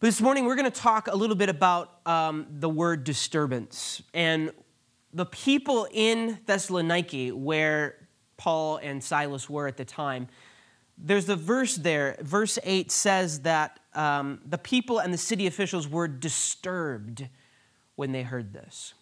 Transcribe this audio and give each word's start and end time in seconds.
But 0.00 0.06
this 0.06 0.20
morning, 0.20 0.44
we're 0.44 0.54
going 0.54 0.70
to 0.70 0.80
talk 0.80 1.08
a 1.08 1.16
little 1.16 1.34
bit 1.34 1.48
about 1.48 2.06
um, 2.06 2.46
the 2.48 2.68
word 2.68 3.02
disturbance. 3.02 4.00
And 4.14 4.52
the 5.12 5.26
people 5.26 5.88
in 5.90 6.38
Thessaloniki, 6.46 7.32
where 7.32 8.06
Paul 8.36 8.76
and 8.76 9.02
Silas 9.02 9.50
were 9.50 9.66
at 9.66 9.76
the 9.76 9.84
time, 9.84 10.28
there's 10.96 11.28
a 11.28 11.34
verse 11.34 11.74
there. 11.74 12.16
Verse 12.20 12.60
8 12.62 12.92
says 12.92 13.40
that 13.40 13.80
um, 13.92 14.40
the 14.46 14.56
people 14.56 15.00
and 15.00 15.12
the 15.12 15.18
city 15.18 15.48
officials 15.48 15.88
were 15.88 16.06
disturbed 16.06 17.28
when 17.96 18.12
they 18.12 18.22
heard 18.22 18.52
this. 18.52 18.94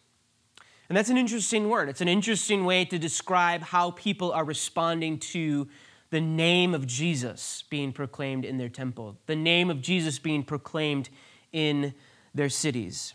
And 0.88 0.96
that's 0.96 1.10
an 1.10 1.18
interesting 1.18 1.68
word. 1.68 1.90
It's 1.90 2.00
an 2.00 2.08
interesting 2.08 2.64
way 2.64 2.86
to 2.86 2.98
describe 2.98 3.60
how 3.60 3.90
people 3.90 4.32
are 4.32 4.44
responding 4.44 5.18
to 5.18 5.68
the 6.11 6.20
name 6.20 6.75
of 6.75 6.86
Jesus 6.86 7.64
being 7.68 7.93
proclaimed 7.93 8.45
in 8.45 8.59
their 8.59 8.68
temple, 8.68 9.18
the 9.27 9.36
name 9.36 9.70
of 9.70 9.80
Jesus 9.80 10.18
being 10.18 10.43
proclaimed 10.43 11.09
in 11.52 11.95
their 12.34 12.48
cities. 12.48 13.14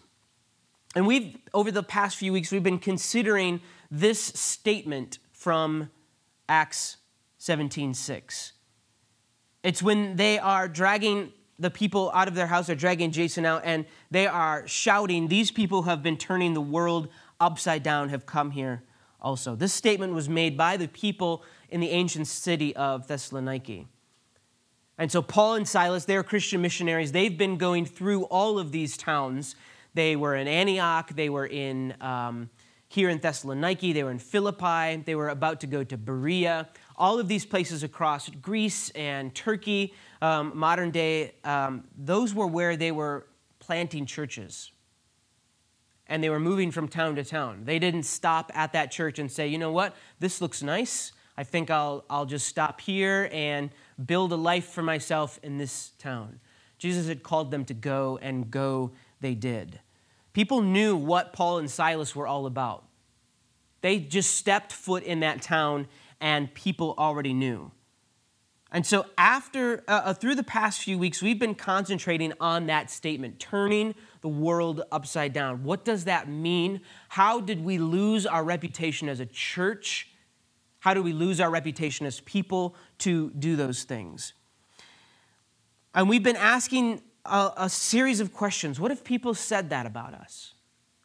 And 0.95 1.07
we've, 1.07 1.37
over 1.53 1.71
the 1.71 1.83
past 1.83 2.17
few 2.17 2.33
weeks, 2.33 2.51
we've 2.51 2.63
been 2.63 2.79
considering 2.79 3.61
this 3.89 4.19
statement 4.21 5.19
from 5.31 5.89
Acts 6.49 6.97
17 7.37 7.93
6. 7.93 8.53
It's 9.63 9.81
when 9.81 10.15
they 10.15 10.39
are 10.39 10.67
dragging 10.67 11.31
the 11.59 11.69
people 11.69 12.11
out 12.13 12.27
of 12.27 12.33
their 12.33 12.47
house, 12.47 12.67
they're 12.67 12.75
dragging 12.75 13.11
Jason 13.11 13.45
out, 13.45 13.61
and 13.63 13.85
they 14.09 14.25
are 14.25 14.67
shouting, 14.67 15.27
These 15.27 15.51
people 15.51 15.83
who 15.83 15.89
have 15.89 16.01
been 16.01 16.17
turning 16.17 16.53
the 16.53 16.61
world 16.61 17.07
upside 17.39 17.83
down, 17.83 18.09
have 18.09 18.25
come 18.25 18.51
here 18.51 18.83
also. 19.21 19.55
This 19.55 19.73
statement 19.73 20.13
was 20.13 20.27
made 20.27 20.57
by 20.57 20.77
the 20.77 20.87
people 20.87 21.43
in 21.71 21.79
the 21.79 21.89
ancient 21.89 22.27
city 22.27 22.75
of 22.75 23.07
Thessaloniki. 23.07 23.87
And 24.97 25.11
so, 25.11 25.21
Paul 25.21 25.55
and 25.55 25.67
Silas, 25.67 26.05
they're 26.05 26.23
Christian 26.23 26.61
missionaries. 26.61 27.11
They've 27.11 27.35
been 27.35 27.57
going 27.57 27.85
through 27.85 28.25
all 28.25 28.59
of 28.59 28.71
these 28.71 28.97
towns. 28.97 29.55
They 29.93 30.15
were 30.15 30.35
in 30.35 30.47
Antioch, 30.47 31.11
they 31.15 31.29
were 31.29 31.47
in 31.47 31.95
um, 32.01 32.49
here 32.87 33.09
in 33.09 33.19
Thessaloniki, 33.19 33.93
they 33.93 34.03
were 34.03 34.11
in 34.11 34.19
Philippi, 34.19 35.01
they 35.05 35.15
were 35.15 35.29
about 35.29 35.61
to 35.61 35.67
go 35.67 35.83
to 35.83 35.97
Berea. 35.97 36.67
All 36.97 37.19
of 37.19 37.27
these 37.27 37.45
places 37.45 37.83
across 37.83 38.29
Greece 38.29 38.89
and 38.91 39.33
Turkey, 39.33 39.93
um, 40.21 40.51
modern 40.55 40.91
day, 40.91 41.35
um, 41.43 41.85
those 41.97 42.35
were 42.35 42.47
where 42.47 42.75
they 42.75 42.91
were 42.91 43.27
planting 43.59 44.05
churches. 44.05 44.71
And 46.07 46.21
they 46.21 46.29
were 46.29 46.39
moving 46.39 46.69
from 46.69 46.89
town 46.89 47.15
to 47.15 47.23
town. 47.23 47.63
They 47.63 47.79
didn't 47.79 48.03
stop 48.03 48.51
at 48.53 48.73
that 48.73 48.91
church 48.91 49.19
and 49.19 49.31
say, 49.31 49.47
you 49.47 49.57
know 49.57 49.71
what, 49.71 49.95
this 50.19 50.41
looks 50.41 50.61
nice. 50.61 51.13
I 51.37 51.43
think 51.43 51.69
I'll, 51.69 52.03
I'll 52.09 52.25
just 52.25 52.47
stop 52.47 52.81
here 52.81 53.29
and 53.31 53.69
build 54.05 54.31
a 54.31 54.35
life 54.35 54.65
for 54.65 54.83
myself 54.83 55.39
in 55.43 55.57
this 55.57 55.91
town. 55.97 56.39
Jesus 56.77 57.07
had 57.07 57.23
called 57.23 57.51
them 57.51 57.65
to 57.65 57.73
go, 57.73 58.17
and 58.21 58.49
go 58.49 58.91
they 59.21 59.35
did. 59.35 59.79
People 60.33 60.61
knew 60.61 60.95
what 60.95 61.33
Paul 61.33 61.59
and 61.59 61.69
Silas 61.69 62.15
were 62.15 62.27
all 62.27 62.45
about. 62.45 62.85
They 63.81 63.99
just 63.99 64.35
stepped 64.35 64.71
foot 64.71 65.03
in 65.03 65.19
that 65.21 65.41
town, 65.41 65.87
and 66.19 66.53
people 66.53 66.95
already 66.97 67.33
knew. 67.33 67.71
And 68.71 68.85
so, 68.85 69.05
after 69.17 69.83
uh, 69.87 70.01
uh 70.05 70.13
through 70.13 70.35
the 70.35 70.43
past 70.43 70.81
few 70.81 70.97
weeks, 70.97 71.21
we've 71.21 71.39
been 71.39 71.55
concentrating 71.55 72.33
on 72.39 72.67
that 72.67 72.89
statement, 72.89 73.39
turning 73.39 73.95
the 74.21 74.29
world 74.29 74.81
upside 74.91 75.33
down. 75.33 75.63
What 75.63 75.83
does 75.83 76.05
that 76.05 76.29
mean? 76.29 76.81
How 77.09 77.41
did 77.41 77.63
we 77.63 77.77
lose 77.77 78.25
our 78.25 78.43
reputation 78.43 79.09
as 79.09 79.19
a 79.19 79.25
church? 79.25 80.10
How 80.81 80.95
do 80.95 81.03
we 81.03 81.13
lose 81.13 81.39
our 81.39 81.49
reputation 81.49 82.07
as 82.07 82.19
people 82.21 82.75
to 82.99 83.29
do 83.37 83.55
those 83.55 83.83
things? 83.83 84.33
And 85.93 86.09
we've 86.09 86.23
been 86.23 86.35
asking 86.35 87.03
a, 87.23 87.51
a, 87.55 87.69
series 87.69 88.19
of 88.19 88.33
questions. 88.33 88.79
What 88.79 88.89
if 88.89 89.03
people 89.03 89.35
said 89.35 89.69
that 89.69 89.85
about 89.85 90.15
us? 90.15 90.55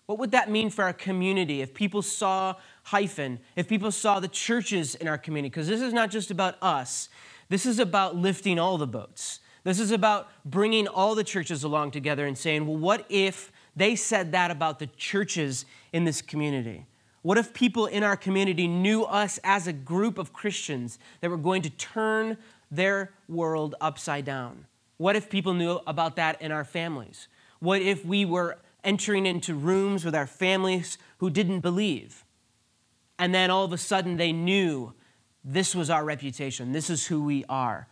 What 0.06 0.18
would 0.18 0.30
that 0.30 0.50
mean 0.50 0.70
for 0.70 0.82
our 0.82 0.94
community 0.94 1.60
if 1.60 1.74
people 1.74 2.00
saw 2.00 2.54
hyphen, 2.84 3.38
if 3.54 3.68
people 3.68 3.92
saw 3.92 4.18
the 4.18 4.28
churches 4.28 4.94
in 4.94 5.08
our 5.08 5.18
community? 5.18 5.50
Because 5.50 5.68
this 5.68 5.82
is 5.82 5.92
not 5.92 6.10
just 6.10 6.30
about 6.30 6.56
us, 6.62 7.10
this 7.50 7.66
is 7.66 7.78
about 7.78 8.16
lifting 8.16 8.58
all 8.58 8.78
the 8.78 8.86
boats. 8.86 9.40
This 9.62 9.78
is 9.78 9.90
about 9.90 10.30
bringing 10.44 10.88
all 10.88 11.14
the 11.14 11.24
churches 11.24 11.64
along 11.64 11.90
together 11.90 12.26
and 12.26 12.38
saying, 12.38 12.66
well, 12.66 12.78
what 12.78 13.04
if 13.10 13.52
they 13.74 13.94
said 13.94 14.32
that 14.32 14.50
about 14.50 14.78
the 14.78 14.86
churches 14.96 15.66
in 15.92 16.04
this 16.04 16.22
community? 16.22 16.86
What 17.26 17.38
if 17.38 17.52
people 17.52 17.86
in 17.86 18.04
our 18.04 18.16
community 18.16 18.68
knew 18.68 19.02
us 19.02 19.40
as 19.42 19.66
a 19.66 19.72
group 19.72 20.16
of 20.16 20.32
Christians 20.32 20.96
that 21.20 21.28
were 21.28 21.36
going 21.36 21.62
to 21.62 21.70
turn 21.70 22.38
their 22.70 23.10
world 23.28 23.74
upside 23.80 24.24
down? 24.24 24.66
What 24.96 25.16
if 25.16 25.28
people 25.28 25.52
knew 25.52 25.80
about 25.88 26.14
that 26.14 26.40
in 26.40 26.52
our 26.52 26.62
families? 26.62 27.26
What 27.58 27.82
if 27.82 28.04
we 28.04 28.24
were 28.24 28.58
entering 28.84 29.26
into 29.26 29.56
rooms 29.56 30.04
with 30.04 30.14
our 30.14 30.28
families 30.28 30.98
who 31.18 31.28
didn't 31.28 31.62
believe? 31.62 32.24
And 33.18 33.34
then 33.34 33.50
all 33.50 33.64
of 33.64 33.72
a 33.72 33.78
sudden 33.78 34.18
they 34.18 34.30
knew 34.30 34.94
this 35.44 35.74
was 35.74 35.90
our 35.90 36.04
reputation, 36.04 36.70
this 36.70 36.88
is 36.88 37.08
who 37.08 37.24
we 37.24 37.44
are. 37.48 37.88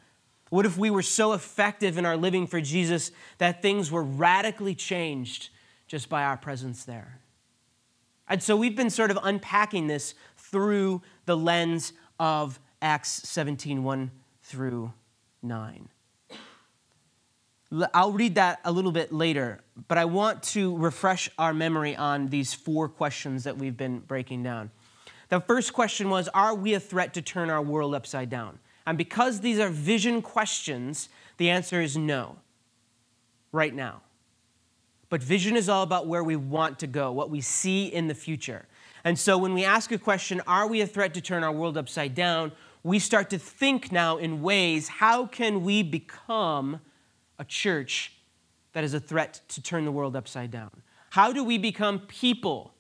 What 0.51 0.65
if 0.65 0.79
we 0.79 0.91
were 0.91 1.03
so 1.03 1.33
effective 1.33 1.99
in 1.99 2.07
our 2.07 2.17
living 2.17 2.47
for 2.47 2.61
Jesus 2.61 3.11
that 3.39 3.63
things 3.63 3.91
were 3.91 4.05
radically 4.05 4.77
changed 4.77 5.49
just 5.89 6.09
by 6.09 6.23
our 6.23 6.37
presence 6.37 6.85
there? 6.85 7.19
And 8.29 8.43
so 8.43 8.57
we've 8.57 8.77
been 8.77 8.91
sort 8.91 9.11
of 9.11 9.19
unpacking 9.23 9.87
this 9.87 10.15
through 10.37 11.03
the 11.27 11.37
lens 11.37 11.93
of 12.19 12.59
Acts 12.81 13.11
17 13.29 13.83
1 13.83 14.11
through 14.43 14.93
9. 15.43 15.89
I'll 17.93 18.13
read 18.13 18.37
that 18.37 18.61
a 18.65 18.71
little 18.71 18.93
bit 18.93 19.13
later, 19.13 19.61
but 19.89 19.99
I 19.99 20.05
want 20.05 20.43
to 20.45 20.77
refresh 20.77 21.29
our 21.39 21.53
memory 21.53 21.97
on 21.97 22.29
these 22.29 22.55
four 22.55 22.89
questions 22.89 23.45
that 23.45 23.59
we've 23.59 23.77
been 23.77 23.99
breaking 23.99 24.45
down. 24.45 24.71
The 25.29 25.41
first 25.41 25.73
question 25.73 26.09
was 26.09 26.29
Are 26.29 26.55
we 26.55 26.75
a 26.75 26.81
threat 26.81 27.15
to 27.15 27.23
turn 27.23 27.51
our 27.51 27.63
world 27.63 27.95
upside 27.95 28.31
down? 28.31 28.61
And 28.87 28.97
because 28.99 29.41
these 29.41 29.59
are 29.59 29.71
vision 29.71 30.23
questions, 30.23 31.09
the 31.39 31.51
answer 31.51 31.81
is 31.81 31.97
no, 31.97 32.37
right 33.51 33.75
now. 33.75 34.03
But 35.15 35.23
vision 35.23 35.57
is 35.57 35.69
all 35.69 35.85
about 35.85 36.09
where 36.09 36.25
we 36.25 36.35
want 36.35 36.81
to 36.81 36.89
go, 36.89 37.13
what 37.13 37.31
we 37.31 37.41
see 37.41 37.87
in 37.87 38.09
the 38.09 38.17
future. 38.17 38.67
And 39.05 39.17
so 39.17 39.39
when 39.39 39.55
we 39.55 39.65
ask 39.65 39.93
a 39.93 39.97
question, 39.97 40.43
are 40.45 40.67
we 40.67 40.81
a 40.81 40.89
threat 40.89 41.15
to 41.15 41.21
turn 41.21 41.45
our 41.45 41.53
world 41.53 41.79
upside 41.79 42.17
down? 42.17 42.51
We 42.83 42.99
start 42.99 43.31
to 43.31 43.39
think 43.39 43.93
now 43.93 44.17
in 44.17 44.43
ways 44.43 44.89
how 44.89 45.27
can 45.27 45.63
we 45.63 45.85
become 45.85 46.81
a 47.39 47.45
church 47.45 48.15
that 48.73 48.83
is 48.83 48.93
a 48.93 48.99
threat 48.99 49.41
to 49.51 49.63
turn 49.63 49.85
the 49.85 49.93
world 49.93 50.17
upside 50.17 50.51
down? 50.51 50.73
How 51.11 51.33
do 51.33 51.45
we 51.45 51.59
become 51.59 52.01
people 52.01 52.75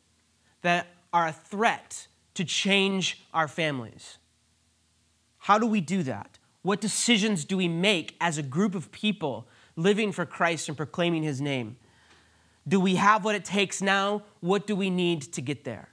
that 0.62 0.88
are 1.12 1.28
a 1.28 1.32
threat 1.32 2.08
to 2.34 2.44
change 2.44 3.24
our 3.32 3.46
families? 3.46 4.18
How 5.38 5.60
do 5.60 5.68
we 5.68 5.80
do 5.80 6.02
that? 6.02 6.40
What 6.62 6.80
decisions 6.80 7.44
do 7.44 7.56
we 7.56 7.68
make 7.68 8.16
as 8.20 8.38
a 8.38 8.42
group 8.42 8.74
of 8.74 8.90
people 8.90 9.46
living 9.76 10.10
for 10.10 10.26
Christ 10.26 10.66
and 10.66 10.76
proclaiming 10.76 11.22
his 11.22 11.40
name? 11.40 11.76
Do 12.66 12.80
we 12.80 12.94
have 12.96 13.24
what 13.24 13.34
it 13.34 13.44
takes 13.44 13.82
now? 13.82 14.22
What 14.40 14.66
do 14.66 14.74
we 14.74 14.90
need 14.90 15.22
to 15.34 15.42
get 15.42 15.64
there? 15.64 15.88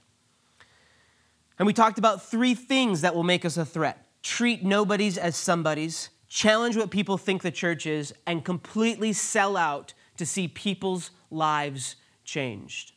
And 1.58 1.66
we 1.66 1.72
talked 1.72 1.98
about 1.98 2.24
three 2.24 2.54
things 2.54 3.02
that 3.02 3.14
will 3.14 3.24
make 3.24 3.44
us 3.44 3.56
a 3.56 3.64
threat 3.64 4.06
treat 4.22 4.64
nobodies 4.64 5.18
as 5.18 5.34
somebodies, 5.34 6.10
challenge 6.28 6.76
what 6.76 6.92
people 6.92 7.18
think 7.18 7.42
the 7.42 7.50
church 7.50 7.86
is, 7.86 8.14
and 8.24 8.44
completely 8.44 9.12
sell 9.12 9.56
out 9.56 9.94
to 10.16 10.24
see 10.24 10.46
people's 10.46 11.10
lives 11.28 11.96
changed. 12.24 12.92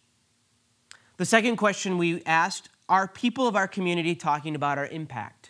The 1.17 1.25
second 1.25 1.55
question 1.55 1.97
we 1.97 2.21
asked 2.25 2.69
are 2.87 3.07
people 3.07 3.47
of 3.47 3.55
our 3.55 3.67
community 3.67 4.13
talking 4.13 4.53
about 4.53 4.77
our 4.77 4.85
impact? 4.85 5.49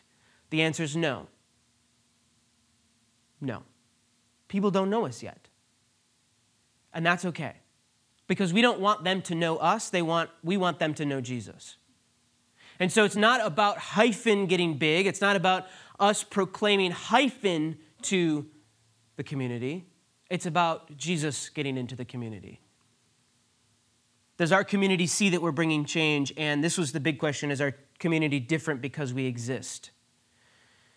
The 0.50 0.62
answer 0.62 0.84
is 0.84 0.96
no. 0.96 1.28
No. 3.42 3.64
People 4.48 4.72
don't 4.72 4.90
know 4.90 5.06
us 5.06 5.22
yet. 5.22 5.50
And 6.94 7.06
that's 7.06 7.26
okay 7.26 7.56
because 8.28 8.54
we 8.54 8.62
don't 8.62 8.80
want 8.80 9.04
them 9.04 9.22
to 9.24 9.36
know 9.36 9.58
us, 9.58 9.90
they 9.90 10.02
want, 10.02 10.30
we 10.44 10.58
want 10.58 10.80
them 10.80 10.94
to 10.96 11.06
know 11.06 11.22
Jesus. 11.22 11.78
And 12.80 12.92
so 12.92 13.04
it's 13.04 13.16
not 13.16 13.46
about 13.46 13.78
hyphen 13.78 14.48
getting 14.48 14.78
big, 14.78 15.08
it's 15.08 15.22
not 15.22 15.36
about 15.36 15.68
us 16.00 16.24
proclaiming 16.24 16.92
hyphen 16.92 17.78
to 18.04 18.46
the 19.16 19.24
community, 19.24 19.86
it's 20.30 20.46
about 20.46 20.98
Jesus 20.98 21.50
getting 21.50 21.78
into 21.78 21.96
the 21.96 22.06
community. 22.06 22.60
Does 24.38 24.52
our 24.52 24.64
community 24.64 25.08
see 25.08 25.30
that 25.30 25.42
we're 25.42 25.52
bringing 25.52 25.86
change? 25.86 26.34
And 26.36 26.62
this 26.62 26.78
was 26.78 26.92
the 26.92 27.00
big 27.00 27.20
question 27.20 27.52
is 27.52 27.62
our 27.62 27.76
community 28.00 28.40
different 28.40 28.82
because 28.82 29.14
we 29.14 29.26
exist? 29.26 29.92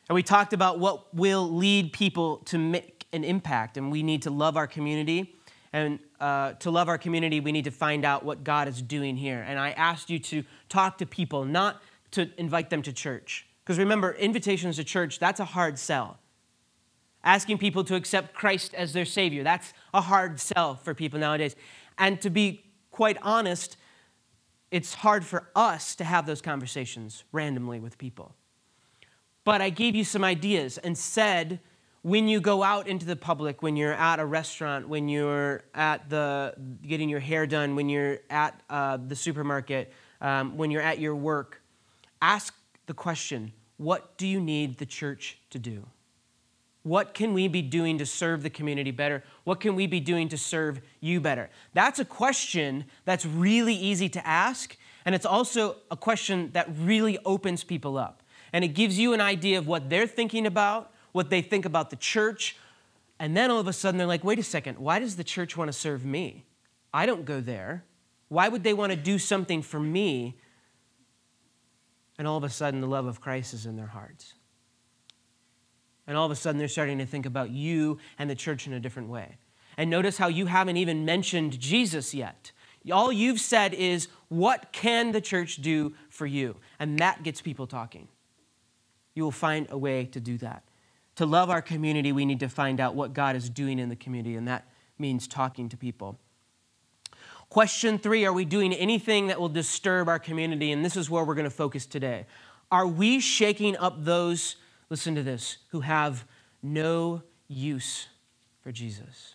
And 0.09 0.15
we 0.15 0.23
talked 0.23 0.53
about 0.53 0.81
what 0.81 1.15
will 1.15 1.49
lead 1.49 1.93
people 1.93 2.39
to 2.47 2.59
make 2.59 3.07
an 3.13 3.25
impact, 3.25 3.77
and 3.77 3.93
we 3.93 4.03
need 4.03 4.23
to 4.23 4.31
love 4.31 4.57
our 4.57 4.67
community 4.67 5.37
and 5.73 6.01
uh, 6.21 6.53
to 6.55 6.71
love 6.71 6.89
our 6.89 6.99
community, 6.99 7.41
we 7.41 7.53
need 7.53 7.65
to 7.65 7.71
find 7.71 8.05
out 8.05 8.25
what 8.25 8.43
God 8.45 8.69
is 8.69 8.83
doing 8.83 9.17
here. 9.17 9.45
And 9.47 9.59
I 9.59 9.71
asked 9.71 10.11
you 10.11 10.19
to 10.19 10.45
talk 10.69 10.99
to 10.99 11.07
people, 11.07 11.45
not 11.45 11.81
to 12.13 12.31
invite 12.37 12.71
them 12.71 12.83
to 12.83 12.93
church. 12.93 13.47
Because 13.63 13.79
remember, 13.79 14.13
invitations 14.13 14.77
to 14.77 14.85
church, 14.85 15.19
that's 15.19 15.41
a 15.41 15.45
hard 15.45 15.79
sell. 15.79 16.19
asking 17.25 17.59
people 17.59 17.85
to 17.85 17.95
accept 17.95 18.35
Christ 18.35 18.75
as 18.75 18.93
their 18.93 19.05
Savior. 19.05 19.43
That's 19.43 19.73
a 19.93 20.01
hard 20.01 20.41
sell 20.41 20.77
for 20.77 20.95
people 20.95 21.19
nowadays. 21.19 21.57
And 21.99 22.21
to 22.23 22.31
be 22.31 22.65
quite 22.91 23.19
honest, 23.23 23.77
it's 24.71 24.95
hard 24.95 25.25
for 25.25 25.49
us 25.55 25.95
to 25.97 26.05
have 26.05 26.27
those 26.27 26.41
conversations 26.41 27.25
randomly 27.33 27.81
with 27.81 27.99
people. 27.99 28.35
But 29.45 29.61
I 29.61 29.71
gave 29.71 29.95
you 29.95 30.05
some 30.05 30.25
ideas 30.25 30.79
and 30.79 30.97
said, 30.97 31.61
when 32.03 32.29
you 32.29 32.41
go 32.41 32.63
out 32.63 32.87
into 32.87 33.05
the 33.07 33.17
public, 33.17 33.63
when 33.63 33.77
you're 33.77 33.93
at 33.93 34.21
a 34.21 34.25
restaurant, 34.25 34.89
when 34.89 35.09
you're 35.09 35.65
at 35.75 36.09
the 36.09 36.55
getting 36.87 37.09
your 37.09 37.21
hair 37.21 37.47
done, 37.47 37.75
when 37.75 37.89
you're 37.89 38.19
at 38.31 38.61
uh, 38.71 38.97
the 38.97 39.17
supermarket, 39.17 39.93
um, 40.21 40.57
when 40.57 40.71
you're 40.71 40.83
at 40.83 40.99
your 40.99 41.15
work, 41.15 41.61
ask 42.23 42.55
the 42.87 42.95
question: 42.95 43.53
What 43.77 44.17
do 44.17 44.27
you 44.27 44.41
need 44.41 44.79
the 44.79 44.87
church 44.87 45.39
to 45.51 45.59
do? 45.59 45.87
What 46.85 47.13
can 47.13 47.35
we 47.35 47.49
be 47.49 47.61
doing 47.61 47.99
to 47.99 48.07
serve 48.07 48.43
the 48.43 48.51
community 48.51 48.93
better? 48.93 49.23
What 49.45 49.61
can 49.61 49.75
we 49.75 49.87
be 49.87 50.01
doing 50.01 50.29
to 50.31 50.39
serve 50.39 50.81
you 51.01 51.21
better? 51.21 51.51
That's 51.75 51.99
a 51.99 52.05
question 52.05 52.85
that's 53.05 53.27
really 53.27 53.75
easy 53.75 54.09
to 54.11 54.27
ask, 54.27 54.77
and 55.05 55.15
it's 55.15 55.27
also 55.27 55.77
a 55.91 55.97
question 55.97 56.51
that 56.53 56.69
really 56.79 57.19
opens 57.25 57.65
people 57.65 57.99
up. 57.99 58.23
And 58.53 58.65
it 58.65 58.69
gives 58.69 58.99
you 58.99 59.13
an 59.13 59.21
idea 59.21 59.59
of 59.59 59.67
what 59.67 59.91
they're 59.91 60.07
thinking 60.07 60.47
about, 60.47 60.93
what 61.19 61.31
they 61.31 61.43
think 61.43 61.65
about 61.65 61.91
the 61.91 61.97
church, 61.97 62.57
and 63.19 63.37
then 63.37 63.51
all 63.51 63.59
of 63.59 63.67
a 63.67 63.73
sudden 63.73 63.99
they're 63.99 64.07
like, 64.07 64.23
wait 64.23 64.39
a 64.39 64.43
second, 64.45 64.79
why 64.79 65.01
does 65.01 65.17
the 65.17 65.25
church 65.25 65.57
want 65.57 65.67
to 65.67 65.73
serve 65.77 66.05
me? 66.05 66.45
I 66.95 67.07
don't 67.07 67.25
go 67.25 67.41
there. 67.41 67.83
Why 68.29 68.49
would 68.49 68.63
they 68.63 68.73
want 68.73 68.93
to 68.93 68.97
do 68.97 69.19
something 69.19 69.61
for 69.61 69.81
me? 69.81 70.39
And 72.19 72.29
all 72.29 72.37
of 72.37 72.45
a 72.45 72.49
sudden, 72.49 72.81
the 72.81 72.87
love 72.87 73.07
of 73.07 73.21
Christ 73.21 73.53
is 73.53 73.67
in 73.67 73.75
their 73.75 73.89
hearts. 73.89 74.35
And 76.07 76.17
all 76.17 76.25
of 76.25 76.31
a 76.31 76.37
sudden, 76.37 76.57
they're 76.57 76.69
starting 76.69 76.99
to 76.99 77.07
think 77.07 77.27
about 77.27 77.51
you 77.51 77.99
and 78.17 78.31
the 78.31 78.37
church 78.37 78.69
in 78.69 78.73
a 78.73 78.79
different 78.79 79.09
way. 79.09 79.39
And 79.77 79.91
notice 79.91 80.19
how 80.19 80.29
you 80.29 80.47
haven't 80.47 80.77
even 80.77 81.05
mentioned 81.05 81.59
Jesus 81.59 82.15
yet. 82.15 82.53
All 82.93 83.11
you've 83.11 83.41
said 83.41 83.75
is, 83.75 84.07
What 84.29 84.71
can 84.71 85.11
the 85.11 85.21
church 85.21 85.57
do 85.57 85.95
for 86.11 86.27
you? 86.27 86.55
And 86.79 86.97
that 87.01 87.25
gets 87.25 87.41
people 87.41 87.67
talking. 87.67 88.07
You 89.17 89.25
will 89.25 89.33
find 89.33 89.67
a 89.69 89.77
way 89.77 90.05
to 90.13 90.21
do 90.21 90.39
that. 90.39 90.63
To 91.19 91.27
love 91.27 91.51
our 91.51 91.63
community, 91.63 92.11
we 92.11 92.25
need 92.25 92.41
to 92.41 92.49
find 92.49 92.81
out 92.81 92.97
what 92.97 93.13
God 93.13 93.37
is 93.37 93.49
doing 93.49 93.79
in 93.79 93.89
the 93.89 93.97
community, 93.97 94.35
and 94.35 94.49
that 94.49 94.67
means 94.99 95.29
talking 95.29 95.69
to 95.69 95.77
people. 95.77 96.19
Question 97.49 97.99
three 97.99 98.25
Are 98.25 98.33
we 98.33 98.45
doing 98.45 98.73
anything 98.73 99.29
that 99.29 99.41
will 99.41 99.49
disturb 99.49 100.09
our 100.09 100.19
community? 100.19 100.73
And 100.73 100.85
this 100.85 100.97
is 100.97 101.09
where 101.09 101.25
we're 101.25 101.35
going 101.35 101.45
to 101.45 101.51
focus 101.51 101.87
today. 101.87 102.27
Are 102.71 102.87
we 102.87 103.21
shaking 103.21 103.77
up 103.77 104.05
those 104.05 104.57
listen 104.91 105.15
to 105.15 105.23
this, 105.23 105.59
who 105.69 105.81
have 105.81 106.25
no 106.63 107.23
use 107.47 108.09
for 108.61 108.73
Jesus. 108.73 109.35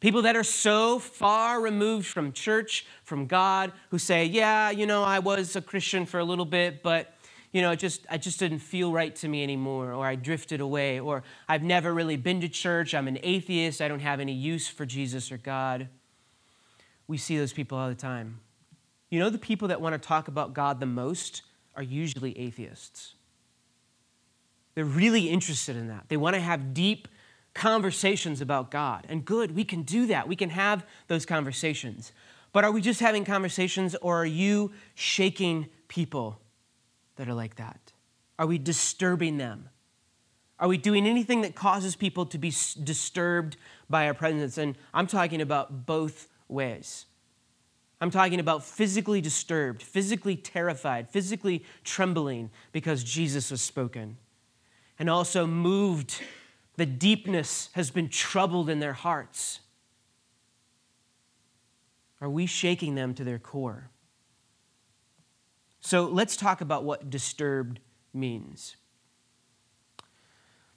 People 0.00 0.22
that 0.22 0.36
are 0.36 0.44
so 0.44 0.98
far 0.98 1.60
removed 1.60 2.06
from 2.06 2.32
church, 2.32 2.86
from 3.02 3.26
God, 3.26 3.72
who 3.90 3.98
say, 3.98 4.24
Yeah, 4.24 4.70
you 4.70 4.86
know, 4.86 5.02
I 5.02 5.18
was 5.18 5.56
a 5.56 5.62
Christian 5.62 6.06
for 6.06 6.20
a 6.20 6.24
little 6.24 6.44
bit, 6.44 6.82
but 6.82 7.14
you 7.52 7.62
know, 7.62 7.70
it 7.70 7.78
just 7.78 8.06
I 8.10 8.18
just 8.18 8.38
didn't 8.38 8.58
feel 8.58 8.92
right 8.92 9.14
to 9.16 9.28
me 9.28 9.42
anymore, 9.42 9.92
or 9.92 10.06
I 10.06 10.14
drifted 10.16 10.60
away, 10.60 11.00
or 11.00 11.22
I've 11.48 11.62
never 11.62 11.92
really 11.94 12.16
been 12.16 12.40
to 12.42 12.48
church, 12.48 12.94
I'm 12.94 13.08
an 13.08 13.18
atheist, 13.22 13.80
I 13.80 13.88
don't 13.88 14.00
have 14.00 14.20
any 14.20 14.32
use 14.32 14.68
for 14.68 14.84
Jesus 14.84 15.32
or 15.32 15.38
God. 15.38 15.88
We 17.06 17.16
see 17.16 17.38
those 17.38 17.52
people 17.52 17.78
all 17.78 17.88
the 17.88 17.94
time. 17.94 18.40
You 19.10 19.18
know, 19.18 19.30
the 19.30 19.38
people 19.38 19.68
that 19.68 19.80
want 19.80 19.94
to 19.94 19.98
talk 19.98 20.28
about 20.28 20.52
God 20.52 20.80
the 20.80 20.86
most 20.86 21.42
are 21.74 21.82
usually 21.82 22.38
atheists. 22.38 23.14
They're 24.74 24.84
really 24.84 25.30
interested 25.30 25.76
in 25.76 25.88
that. 25.88 26.04
They 26.08 26.18
want 26.18 26.34
to 26.34 26.40
have 26.40 26.74
deep 26.74 27.08
conversations 27.54 28.40
about 28.40 28.70
God. 28.70 29.06
And 29.08 29.24
good, 29.24 29.56
we 29.56 29.64
can 29.64 29.82
do 29.82 30.06
that. 30.06 30.28
We 30.28 30.36
can 30.36 30.50
have 30.50 30.86
those 31.08 31.24
conversations. 31.24 32.12
But 32.52 32.64
are 32.64 32.70
we 32.70 32.80
just 32.80 33.00
having 33.00 33.24
conversations 33.24 33.96
or 33.96 34.20
are 34.22 34.26
you 34.26 34.72
shaking 34.94 35.68
people 35.88 36.38
that 37.18 37.28
are 37.28 37.34
like 37.34 37.56
that? 37.56 37.92
Are 38.38 38.46
we 38.46 38.58
disturbing 38.58 39.36
them? 39.36 39.68
Are 40.58 40.68
we 40.68 40.78
doing 40.78 41.06
anything 41.06 41.42
that 41.42 41.54
causes 41.54 41.94
people 41.94 42.26
to 42.26 42.38
be 42.38 42.50
disturbed 42.82 43.56
by 43.90 44.06
our 44.06 44.14
presence? 44.14 44.56
And 44.56 44.76
I'm 44.94 45.06
talking 45.06 45.40
about 45.40 45.86
both 45.86 46.28
ways. 46.48 47.06
I'm 48.00 48.10
talking 48.10 48.38
about 48.38 48.64
physically 48.64 49.20
disturbed, 49.20 49.82
physically 49.82 50.36
terrified, 50.36 51.10
physically 51.10 51.64
trembling 51.84 52.50
because 52.72 53.02
Jesus 53.02 53.50
has 53.50 53.60
spoken 53.60 54.16
and 54.98 55.10
also 55.10 55.46
moved. 55.46 56.22
The 56.76 56.86
deepness 56.86 57.70
has 57.72 57.90
been 57.90 58.08
troubled 58.08 58.70
in 58.70 58.78
their 58.78 58.92
hearts. 58.92 59.60
Are 62.20 62.30
we 62.30 62.46
shaking 62.46 62.94
them 62.94 63.14
to 63.14 63.24
their 63.24 63.38
core? 63.38 63.90
So 65.88 66.04
let's 66.04 66.36
talk 66.36 66.60
about 66.60 66.84
what 66.84 67.08
disturbed 67.08 67.80
means. 68.12 68.76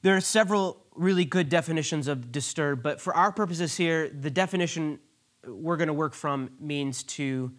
There 0.04 0.16
are 0.16 0.22
several 0.22 0.86
really 0.96 1.26
good 1.26 1.50
definitions 1.50 2.08
of 2.08 2.32
disturb, 2.32 2.82
but 2.82 3.02
for 3.02 3.14
our 3.14 3.34
purposes 3.34 3.76
here, 3.76 4.08
the 4.08 4.30
definition 4.30 5.00
we're 5.46 5.76
going 5.76 5.90
to 5.90 5.94
work 5.94 6.14
from 6.14 6.52
means 6.62 7.04
to 7.04 7.52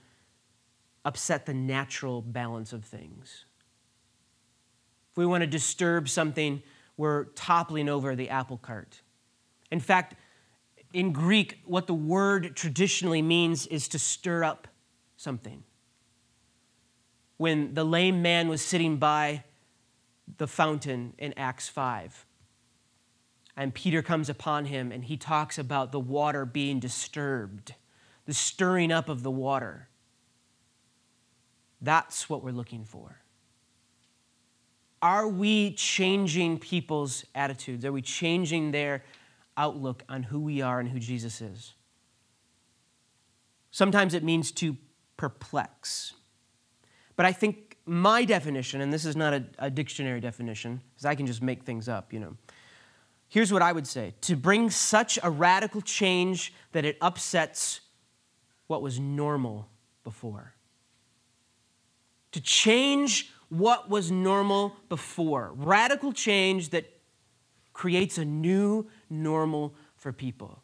upset 1.04 1.44
the 1.44 1.52
natural 1.52 2.22
balance 2.22 2.72
of 2.72 2.86
things. 2.86 3.44
If 5.10 5.18
we 5.18 5.26
want 5.26 5.42
to 5.42 5.46
disturb 5.46 6.08
something, 6.08 6.62
we're 6.96 7.24
toppling 7.34 7.90
over 7.90 8.16
the 8.16 8.30
apple 8.30 8.56
cart. 8.56 9.02
In 9.70 9.78
fact, 9.78 10.14
in 10.94 11.12
Greek, 11.12 11.58
what 11.66 11.86
the 11.86 11.92
word 11.92 12.56
traditionally 12.56 13.20
means 13.20 13.66
is 13.66 13.88
to 13.88 13.98
stir 13.98 14.42
up 14.42 14.68
something. 15.18 15.64
When 17.36 17.74
the 17.74 17.84
lame 17.84 18.22
man 18.22 18.48
was 18.48 18.62
sitting 18.62 18.96
by 18.96 19.44
the 20.38 20.46
fountain 20.46 21.14
in 21.18 21.34
Acts 21.36 21.68
5, 21.68 22.26
and 23.56 23.74
Peter 23.74 24.02
comes 24.02 24.28
upon 24.28 24.66
him 24.66 24.92
and 24.92 25.04
he 25.04 25.16
talks 25.16 25.58
about 25.58 25.92
the 25.92 26.00
water 26.00 26.44
being 26.46 26.80
disturbed, 26.80 27.74
the 28.24 28.34
stirring 28.34 28.90
up 28.90 29.08
of 29.08 29.22
the 29.22 29.30
water. 29.30 29.88
That's 31.80 32.30
what 32.30 32.42
we're 32.42 32.52
looking 32.52 32.84
for. 32.84 33.18
Are 35.02 35.26
we 35.26 35.72
changing 35.72 36.58
people's 36.58 37.24
attitudes? 37.34 37.84
Are 37.84 37.92
we 37.92 38.02
changing 38.02 38.70
their 38.70 39.02
outlook 39.56 40.04
on 40.08 40.22
who 40.22 40.40
we 40.40 40.62
are 40.62 40.78
and 40.78 40.88
who 40.88 41.00
Jesus 41.00 41.40
is? 41.40 41.74
Sometimes 43.72 44.14
it 44.14 44.22
means 44.22 44.52
to 44.52 44.76
perplex. 45.16 46.14
But 47.16 47.26
I 47.26 47.32
think 47.32 47.76
my 47.84 48.24
definition, 48.24 48.80
and 48.80 48.92
this 48.92 49.04
is 49.04 49.16
not 49.16 49.34
a, 49.34 49.44
a 49.58 49.70
dictionary 49.70 50.20
definition, 50.20 50.80
because 50.90 51.04
I 51.04 51.14
can 51.14 51.26
just 51.26 51.42
make 51.42 51.64
things 51.64 51.88
up, 51.88 52.12
you 52.12 52.20
know. 52.20 52.36
Here's 53.28 53.52
what 53.52 53.62
I 53.62 53.72
would 53.72 53.86
say 53.86 54.14
to 54.22 54.36
bring 54.36 54.68
such 54.70 55.18
a 55.22 55.30
radical 55.30 55.80
change 55.80 56.52
that 56.72 56.84
it 56.84 56.98
upsets 57.00 57.80
what 58.66 58.82
was 58.82 59.00
normal 59.00 59.68
before. 60.04 60.54
To 62.32 62.40
change 62.40 63.32
what 63.48 63.90
was 63.90 64.10
normal 64.10 64.76
before. 64.88 65.52
Radical 65.54 66.12
change 66.12 66.70
that 66.70 66.90
creates 67.72 68.18
a 68.18 68.24
new 68.24 68.86
normal 69.10 69.74
for 69.96 70.12
people. 70.12 70.62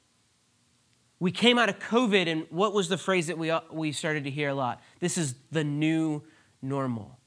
We 1.21 1.33
came 1.33 1.59
out 1.59 1.69
of 1.69 1.78
COVID, 1.78 2.28
and 2.28 2.47
what 2.50 2.73
was 2.73 2.88
the 2.88 2.97
phrase 2.97 3.26
that 3.26 3.38
we, 3.38 3.52
we 3.73 3.93
started 3.93 4.25
to 4.25 4.31
hear 4.31 4.50
a 4.50 4.55
lot? 4.55 4.81
This 5.00 5.19
is 5.19 5.35
the 5.50 5.64
new 5.64 6.23
normal. 6.62 7.18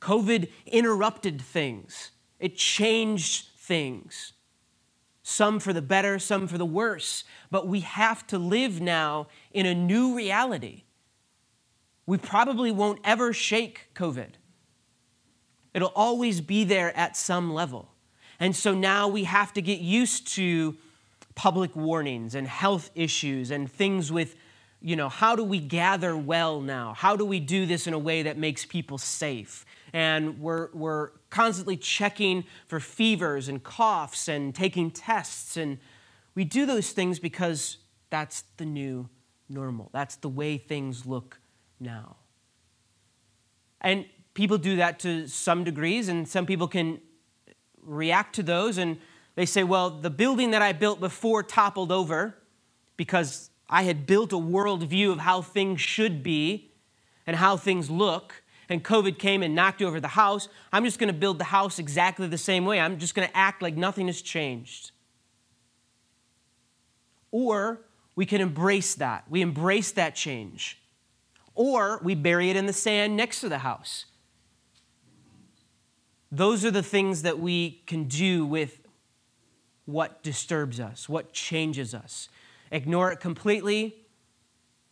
COVID 0.00 0.50
interrupted 0.66 1.40
things, 1.40 2.10
it 2.38 2.56
changed 2.56 3.50
things. 3.58 4.32
Some 5.24 5.60
for 5.60 5.72
the 5.72 5.82
better, 5.82 6.18
some 6.18 6.48
for 6.48 6.58
the 6.58 6.66
worse. 6.66 7.22
But 7.50 7.68
we 7.68 7.80
have 7.80 8.26
to 8.26 8.38
live 8.38 8.80
now 8.80 9.28
in 9.52 9.66
a 9.66 9.74
new 9.74 10.16
reality. 10.16 10.82
We 12.06 12.18
probably 12.18 12.72
won't 12.72 12.98
ever 13.04 13.32
shake 13.32 13.90
COVID. 13.94 14.30
It'll 15.72 15.92
always 15.94 16.40
be 16.40 16.64
there 16.64 16.94
at 16.96 17.16
some 17.16 17.54
level. 17.54 17.92
And 18.40 18.56
so 18.56 18.74
now 18.74 19.06
we 19.06 19.24
have 19.24 19.52
to 19.52 19.62
get 19.62 19.78
used 19.78 20.26
to 20.34 20.76
public 21.36 21.76
warnings 21.76 22.34
and 22.34 22.48
health 22.48 22.90
issues 22.96 23.52
and 23.52 23.70
things 23.70 24.10
with, 24.10 24.34
you 24.82 24.96
know, 24.96 25.08
how 25.08 25.36
do 25.36 25.44
we 25.44 25.58
gather 25.58 26.16
well 26.16 26.60
now? 26.60 26.94
How 26.94 27.16
do 27.16 27.24
we 27.24 27.40
do 27.40 27.66
this 27.66 27.86
in 27.86 27.94
a 27.94 27.98
way 27.98 28.22
that 28.22 28.36
makes 28.36 28.64
people 28.64 28.98
safe? 28.98 29.64
And 29.92 30.40
we're, 30.40 30.68
we're 30.72 31.10
constantly 31.30 31.76
checking 31.76 32.44
for 32.66 32.80
fevers 32.80 33.48
and 33.48 33.62
coughs 33.62 34.28
and 34.28 34.54
taking 34.54 34.90
tests. 34.90 35.56
And 35.56 35.78
we 36.34 36.44
do 36.44 36.66
those 36.66 36.90
things 36.90 37.18
because 37.18 37.78
that's 38.10 38.42
the 38.56 38.64
new 38.64 39.08
normal. 39.48 39.88
That's 39.92 40.16
the 40.16 40.28
way 40.28 40.58
things 40.58 41.06
look 41.06 41.40
now. 41.78 42.16
And 43.80 44.06
people 44.34 44.58
do 44.58 44.76
that 44.76 44.98
to 45.00 45.28
some 45.28 45.64
degrees, 45.64 46.08
and 46.08 46.26
some 46.26 46.46
people 46.46 46.68
can 46.68 47.00
react 47.82 48.34
to 48.36 48.42
those 48.42 48.78
and 48.78 48.98
they 49.34 49.46
say, 49.46 49.64
well, 49.64 49.90
the 49.90 50.10
building 50.10 50.50
that 50.50 50.62
I 50.62 50.72
built 50.72 51.00
before 51.00 51.42
toppled 51.42 51.90
over 51.90 52.36
because 52.96 53.50
I 53.72 53.84
had 53.84 54.06
built 54.06 54.34
a 54.34 54.36
worldview 54.36 55.10
of 55.10 55.20
how 55.20 55.40
things 55.40 55.80
should 55.80 56.22
be 56.22 56.70
and 57.26 57.34
how 57.34 57.56
things 57.56 57.90
look. 57.90 58.42
And 58.68 58.84
COVID 58.84 59.18
came 59.18 59.42
and 59.42 59.54
knocked 59.54 59.80
over 59.80 59.98
the 59.98 60.08
house. 60.08 60.48
I'm 60.72 60.84
just 60.84 60.98
going 60.98 61.12
to 61.12 61.18
build 61.18 61.38
the 61.38 61.44
house 61.44 61.78
exactly 61.78 62.26
the 62.28 62.36
same 62.36 62.66
way. 62.66 62.78
I'm 62.78 62.98
just 62.98 63.14
going 63.14 63.26
to 63.26 63.36
act 63.36 63.62
like 63.62 63.74
nothing 63.74 64.08
has 64.08 64.20
changed. 64.20 64.90
Or 67.30 67.80
we 68.14 68.26
can 68.26 68.42
embrace 68.42 68.94
that. 68.96 69.24
We 69.30 69.40
embrace 69.40 69.92
that 69.92 70.14
change. 70.14 70.78
Or 71.54 71.98
we 72.04 72.14
bury 72.14 72.50
it 72.50 72.56
in 72.56 72.66
the 72.66 72.72
sand 72.74 73.16
next 73.16 73.40
to 73.40 73.48
the 73.48 73.58
house. 73.58 74.04
Those 76.30 76.62
are 76.64 76.70
the 76.70 76.82
things 76.82 77.22
that 77.22 77.38
we 77.38 77.82
can 77.86 78.04
do 78.04 78.44
with 78.44 78.80
what 79.86 80.22
disturbs 80.22 80.78
us, 80.78 81.08
what 81.08 81.32
changes 81.32 81.94
us. 81.94 82.28
Ignore 82.72 83.12
it 83.12 83.20
completely, 83.20 83.94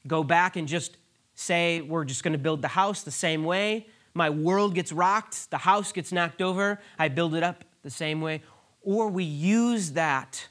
go 0.07 0.23
back 0.23 0.55
and 0.55 0.69
just 0.69 0.99
say, 1.35 1.81
we're 1.81 2.05
just 2.05 2.23
going 2.23 2.35
to 2.35 2.39
build 2.39 2.61
the 2.61 2.69
house 2.69 3.03
the 3.03 3.11
same 3.11 3.43
way. 3.43 3.87
My 4.13 4.29
world 4.29 4.75
gets 4.75 4.93
rocked, 4.93 5.51
the 5.51 5.59
house 5.59 5.91
gets 5.91 6.13
knocked 6.13 6.43
over, 6.43 6.79
I 6.99 7.09
build 7.09 7.35
it 7.35 7.43
up 7.43 7.65
the 7.83 7.91
same 7.91 8.21
way. 8.21 8.43
Or 8.83 9.09
we 9.09 9.25
use 9.25 9.93
that 9.93 10.47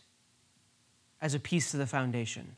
as 1.22 1.36
a 1.36 1.40
piece 1.40 1.74
of 1.74 1.80
the 1.80 1.86
foundation. 1.86 2.56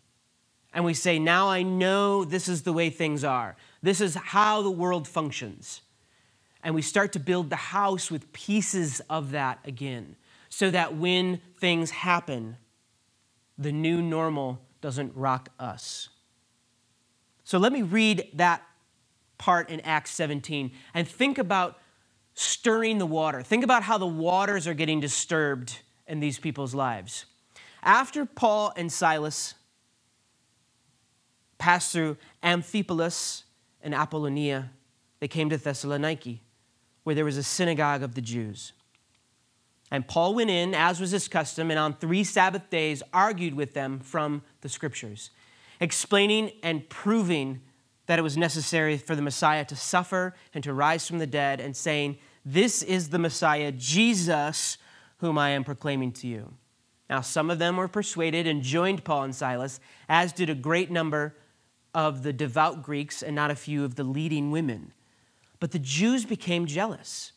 And 0.74 0.86
we 0.86 0.94
say, 0.94 1.20
now 1.20 1.50
I 1.50 1.64
know 1.64 2.24
this 2.24 2.48
is 2.48 2.62
the 2.62 2.72
way 2.72 2.90
things 2.90 3.26
are. 3.26 3.58
This 3.82 4.00
is 4.00 4.16
how 4.16 4.62
the 4.62 4.72
world 4.72 5.06
functions. 5.06 5.82
And 6.64 6.74
we 6.74 6.82
start 6.82 7.12
to 7.14 7.20
build 7.20 7.50
the 7.50 7.58
house 7.58 8.10
with 8.10 8.32
pieces 8.32 9.02
of 9.10 9.32
that 9.32 9.60
again, 9.66 10.16
so 10.48 10.72
that 10.72 10.96
when 10.96 11.42
things 11.58 11.92
happen, 11.92 12.56
the 13.58 13.72
new 13.72 14.02
normal 14.02 14.62
doesn't 14.82 15.16
rock 15.16 15.50
us. 15.60 16.10
So 17.44 17.58
let 17.58 17.72
me 17.72 17.82
read 17.82 18.30
that 18.34 18.64
part 19.38 19.70
in 19.70 19.80
Acts 19.82 20.12
17 20.12 20.72
and 20.94 21.08
think 21.08 21.38
about 21.38 21.80
stirring 22.34 22.98
the 22.98 23.06
water. 23.06 23.42
Think 23.42 23.64
about 23.64 23.84
how 23.84 23.98
the 23.98 24.08
waters 24.08 24.68
are 24.68 24.74
getting 24.74 25.00
disturbed 25.00 25.80
in 26.08 26.20
these 26.20 26.40
people's 26.40 26.74
lives. 26.74 27.26
After 27.84 28.26
Paul 28.26 28.74
and 28.76 28.92
Silas 28.92 29.56
passed 31.58 31.92
through 31.92 32.18
Amphipolis 32.44 33.44
and 33.82 33.94
Apollonia, 33.94 34.72
they 35.20 35.28
came 35.28 35.50
to 35.50 35.58
Thessaloniki, 35.58 36.40
where 37.04 37.16
there 37.16 37.26
was 37.26 37.38
a 37.38 37.44
synagogue 37.44 38.04
of 38.04 38.16
the 38.16 38.22
Jews. 38.22 38.74
And 39.92 40.08
Paul 40.08 40.34
went 40.34 40.50
in, 40.50 40.74
as 40.74 41.02
was 41.02 41.12
his 41.12 41.28
custom, 41.28 41.70
and 41.70 41.78
on 41.78 41.94
three 41.94 42.24
Sabbath 42.24 42.70
days 42.70 43.04
argued 43.14 43.54
with 43.54 43.74
them 43.74 44.00
from 44.00 44.42
the 44.62 44.70
scriptures, 44.70 45.32
explaining 45.82 46.52
and 46.64 46.88
proving 46.88 47.62
that 48.06 48.18
it 48.18 48.22
was 48.22 48.38
necessary 48.38 48.98
for 48.98 49.16
the 49.16 49.22
Messiah 49.22 49.66
to 49.66 49.76
suffer 49.76 50.34
and 50.54 50.64
to 50.64 50.74
rise 50.74 51.08
from 51.08 51.20
the 51.20 51.28
dead, 51.28 51.60
and 51.60 51.76
saying, 51.76 52.18
This 52.46 52.82
is 52.82 53.10
the 53.10 53.20
Messiah, 53.20 53.72
Jesus, 53.74 54.78
whom 55.18 55.38
I 55.38 55.50
am 55.50 55.66
proclaiming 55.66 56.14
to 56.14 56.28
you. 56.28 56.54
Now, 57.10 57.20
some 57.20 57.52
of 57.52 57.60
them 57.60 57.76
were 57.76 57.90
persuaded 57.90 58.48
and 58.48 58.62
joined 58.62 59.04
Paul 59.04 59.24
and 59.24 59.36
Silas, 59.36 59.82
as 60.08 60.32
did 60.32 60.50
a 60.50 60.56
great 60.56 60.90
number 60.90 61.36
of 61.94 62.24
the 62.24 62.32
devout 62.32 62.82
Greeks 62.82 63.22
and 63.22 63.36
not 63.36 63.52
a 63.52 63.56
few 63.56 63.84
of 63.84 63.96
the 63.96 64.06
leading 64.06 64.52
women. 64.52 64.94
But 65.60 65.72
the 65.72 65.80
Jews 65.80 66.24
became 66.24 66.66
jealous 66.66 67.34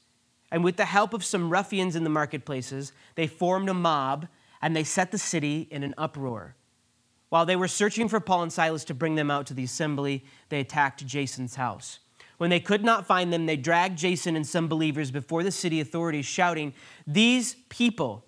and 0.51 0.63
with 0.63 0.77
the 0.77 0.85
help 0.85 1.15
of 1.15 1.25
some 1.25 1.51
ruffians 1.51 1.97
in 1.97 2.05
the 2.05 2.11
marketplaces, 2.11 2.93
they 3.15 3.27
formed 3.27 3.69
a 3.69 3.75
mob 3.75 4.29
and 4.63 4.75
they 4.75 4.85
set 4.85 5.11
the 5.11 5.19
city 5.19 5.67
in 5.71 5.83
an 5.83 5.95
uproar. 5.99 6.57
While 7.29 7.47
they 7.47 7.57
were 7.57 7.69
searching 7.69 8.09
for 8.09 8.21
Paul 8.21 8.45
and 8.45 8.53
Silas 8.53 8.85
to 8.85 8.95
bring 8.95 9.17
them 9.17 9.31
out 9.31 9.47
to 9.49 9.55
the 9.55 9.65
assembly, 9.65 10.25
they 10.51 10.61
attacked 10.61 11.05
Jason's 11.07 11.57
house. 11.57 11.99
When 12.39 12.51
they 12.51 12.61
could 12.61 12.85
not 12.85 13.07
find 13.07 13.33
them, 13.33 13.47
they 13.47 13.57
dragged 13.57 13.99
Jason 13.99 14.37
and 14.37 14.47
some 14.47 14.69
believers 14.69 15.11
before 15.11 15.43
the 15.43 15.51
city 15.51 15.81
authorities, 15.81 16.27
shouting, 16.27 16.75
These 17.07 17.57
people 17.69 18.25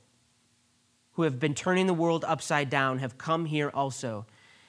who 1.12 1.22
have 1.22 1.40
been 1.40 1.54
turning 1.54 1.86
the 1.86 1.94
world 1.94 2.24
upside 2.26 2.68
down 2.68 2.98
have 2.98 3.18
come 3.18 3.46
here 3.46 3.70
also. 3.72 4.26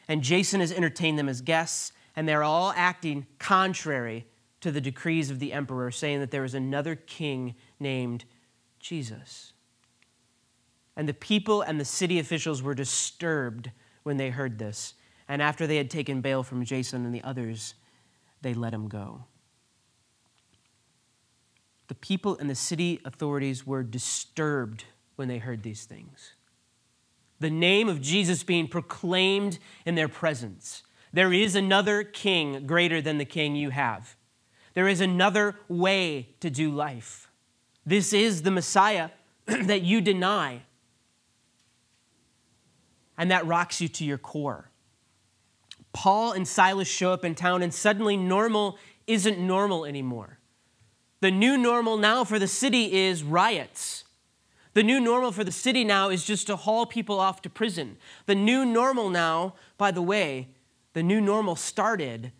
And 0.07 0.23
Jason 0.23 0.61
has 0.61 0.71
entertained 0.71 1.19
them 1.19 1.27
as 1.27 1.41
guests, 1.41 1.91
and 2.15 2.27
they're 2.27 2.43
all 2.43 2.73
acting 2.75 3.27
contrary 3.39 4.25
to 4.67 4.71
the 4.73 4.81
decrees 4.81 5.31
of 5.31 5.39
the 5.39 5.53
emperor, 5.53 5.89
saying 5.89 6.19
that 6.19 6.29
there 6.29 6.43
is 6.43 6.53
another 6.53 6.93
king 6.93 7.55
named 7.79 8.25
Jesus. 8.81 9.53
And 10.97 11.07
the 11.07 11.13
people 11.13 11.61
and 11.61 11.79
the 11.79 11.85
city 11.85 12.19
officials 12.19 12.61
were 12.61 12.75
disturbed 12.75 13.71
when 14.03 14.17
they 14.17 14.29
heard 14.29 14.59
this. 14.59 14.93
And 15.29 15.41
after 15.41 15.65
they 15.65 15.77
had 15.77 15.89
taken 15.89 16.19
bail 16.19 16.43
from 16.43 16.65
Jason 16.65 17.05
and 17.05 17.15
the 17.15 17.23
others, 17.23 17.75
they 18.41 18.53
let 18.53 18.73
him 18.73 18.89
go. 18.89 19.23
The 21.87 21.95
people 21.95 22.37
and 22.37 22.49
the 22.49 22.55
city 22.55 22.99
authorities 23.05 23.65
were 23.65 23.83
disturbed 23.83 24.83
when 25.15 25.29
they 25.29 25.37
heard 25.37 25.63
these 25.63 25.85
things. 25.85 26.33
The 27.39 27.49
name 27.49 27.87
of 27.87 28.01
Jesus 28.01 28.43
being 28.43 28.67
proclaimed 28.67 29.59
in 29.85 29.95
their 29.95 30.09
presence. 30.09 30.83
There 31.13 31.31
is 31.31 31.55
another 31.55 32.03
king 32.03 32.67
greater 32.67 33.01
than 33.01 33.17
the 33.17 33.23
king 33.23 33.55
you 33.55 33.69
have. 33.69 34.17
There 34.77 34.87
is 34.87 35.01
another 35.01 35.55
way 35.67 36.35
to 36.39 36.51
do 36.51 36.69
life. 36.69 37.31
This 37.83 38.13
is 38.13 38.43
the 38.43 38.51
Messiah 38.51 39.09
that 39.47 39.81
you 39.81 40.01
deny. 40.01 40.61
And 43.17 43.31
that 43.31 43.47
rocks 43.47 43.81
you 43.81 43.87
to 43.87 44.05
your 44.05 44.19
core. 44.19 44.69
Paul 45.93 46.33
and 46.33 46.47
Silas 46.47 46.87
show 46.87 47.11
up 47.11 47.25
in 47.25 47.33
town, 47.33 47.63
and 47.63 47.73
suddenly 47.73 48.17
normal 48.17 48.77
isn't 49.07 49.39
normal 49.39 49.83
anymore. 49.83 50.37
The 51.21 51.31
new 51.31 51.57
normal 51.57 51.97
now 51.97 52.23
for 52.23 52.37
the 52.37 52.47
city 52.47 52.93
is 52.93 53.23
riots. 53.23 54.03
The 54.75 54.83
new 54.83 54.99
normal 54.99 55.31
for 55.31 55.43
the 55.43 55.51
city 55.51 55.85
now 55.85 56.09
is 56.09 56.23
just 56.23 56.45
to 56.45 56.55
haul 56.55 56.85
people 56.85 57.19
off 57.19 57.41
to 57.41 57.49
prison. 57.49 57.97
The 58.27 58.35
new 58.35 58.63
normal 58.63 59.09
now, 59.09 59.55
by 59.79 59.89
the 59.89 60.03
way, 60.03 60.49
the 60.93 61.01
new 61.01 61.19
normal 61.19 61.55
started 61.55 62.31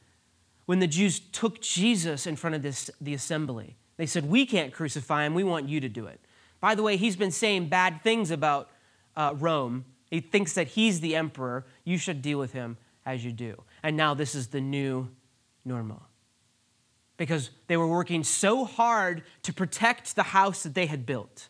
when 0.67 0.79
the 0.79 0.87
Jews 0.87 1.19
took 1.19 1.61
Jesus 1.61 2.27
in 2.27 2.35
front 2.35 2.55
of 2.55 2.61
this, 2.61 2.91
the 3.01 3.15
assembly. 3.15 3.77
They 3.95 4.05
said, 4.05 4.29
We 4.29 4.45
can't 4.45 4.71
crucify 4.71 5.25
him, 5.25 5.33
we 5.33 5.43
want 5.43 5.67
you 5.67 5.79
to 5.79 5.89
do 5.89 6.05
it. 6.05 6.19
By 6.59 6.75
the 6.75 6.83
way, 6.83 6.97
he's 6.97 7.15
been 7.15 7.31
saying 7.31 7.69
bad 7.69 8.03
things 8.03 8.29
about 8.29 8.69
uh, 9.15 9.33
Rome. 9.37 9.85
He 10.11 10.19
thinks 10.19 10.53
that 10.53 10.67
he's 10.67 10.99
the 10.99 11.15
emperor. 11.15 11.65
You 11.83 11.97
should 11.97 12.21
deal 12.21 12.37
with 12.37 12.53
him 12.53 12.77
as 13.05 13.23
you 13.23 13.31
do. 13.31 13.63
And 13.81 13.95
now 13.95 14.13
this 14.13 14.35
is 14.35 14.47
the 14.47 14.61
new 14.61 15.09
normal. 15.65 16.03
Because 17.15 17.49
they 17.67 17.77
were 17.77 17.87
working 17.87 18.23
so 18.23 18.65
hard 18.65 19.23
to 19.43 19.53
protect 19.53 20.15
the 20.15 20.23
house 20.23 20.63
that 20.63 20.75
they 20.75 20.85
had 20.85 21.05
built. 21.05 21.49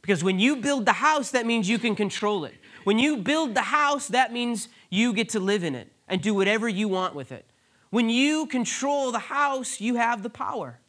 Because 0.00 0.24
when 0.24 0.38
you 0.38 0.56
build 0.56 0.86
the 0.86 0.94
house, 0.94 1.30
that 1.32 1.44
means 1.44 1.68
you 1.68 1.78
can 1.78 1.94
control 1.94 2.44
it. 2.44 2.54
When 2.84 2.98
you 2.98 3.18
build 3.18 3.54
the 3.54 3.62
house, 3.62 4.08
that 4.08 4.32
means 4.32 4.68
you 4.88 5.12
get 5.12 5.30
to 5.30 5.40
live 5.40 5.64
in 5.64 5.74
it 5.74 5.92
and 6.08 6.22
do 6.22 6.34
whatever 6.34 6.68
you 6.68 6.88
want 6.88 7.14
with 7.14 7.32
it. 7.32 7.49
When 7.90 8.08
you 8.08 8.46
control 8.46 9.12
the 9.12 9.18
house, 9.18 9.80
you 9.80 9.96
have 9.96 10.22
the 10.22 10.30
power. 10.30 10.80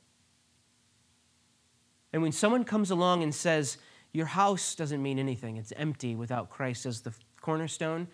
And 2.13 2.21
when 2.21 2.31
someone 2.31 2.63
comes 2.63 2.91
along 2.91 3.23
and 3.23 3.33
says, 3.33 3.77
Your 4.13 4.27
house 4.27 4.75
doesn't 4.75 5.01
mean 5.01 5.19
anything, 5.19 5.57
it's 5.57 5.73
empty 5.75 6.15
without 6.15 6.49
Christ 6.49 6.85
as 6.85 7.01
the 7.01 7.13
cornerstone, 7.41 8.07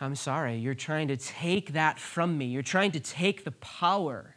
I'm 0.00 0.14
sorry, 0.14 0.56
you're 0.56 0.74
trying 0.74 1.08
to 1.08 1.16
take 1.16 1.74
that 1.74 1.98
from 1.98 2.38
me. 2.38 2.46
You're 2.46 2.62
trying 2.62 2.92
to 2.92 3.00
take 3.00 3.44
the 3.44 3.50
power. 3.52 4.36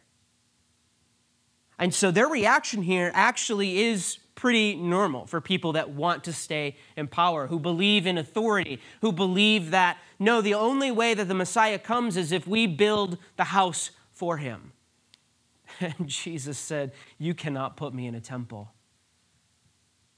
And 1.78 1.94
so 1.94 2.10
their 2.10 2.28
reaction 2.28 2.82
here 2.82 3.10
actually 3.14 3.78
is 3.78 4.18
pretty 4.44 4.74
normal 4.74 5.24
for 5.24 5.40
people 5.40 5.72
that 5.72 5.88
want 5.88 6.22
to 6.22 6.30
stay 6.30 6.76
in 6.98 7.08
power, 7.08 7.46
who 7.46 7.58
believe 7.58 8.06
in 8.06 8.18
authority, 8.18 8.78
who 9.00 9.10
believe 9.10 9.70
that, 9.70 9.96
no, 10.18 10.42
the 10.42 10.52
only 10.52 10.90
way 10.90 11.14
that 11.14 11.28
the 11.28 11.34
Messiah 11.34 11.78
comes 11.78 12.14
is 12.14 12.30
if 12.30 12.46
we 12.46 12.66
build 12.66 13.16
the 13.38 13.44
house 13.44 13.90
for 14.12 14.36
him. 14.36 14.72
And 15.80 16.06
Jesus 16.06 16.58
said, 16.58 16.92
You 17.16 17.32
cannot 17.32 17.78
put 17.78 17.94
me 17.94 18.06
in 18.06 18.14
a 18.14 18.20
temple. 18.20 18.70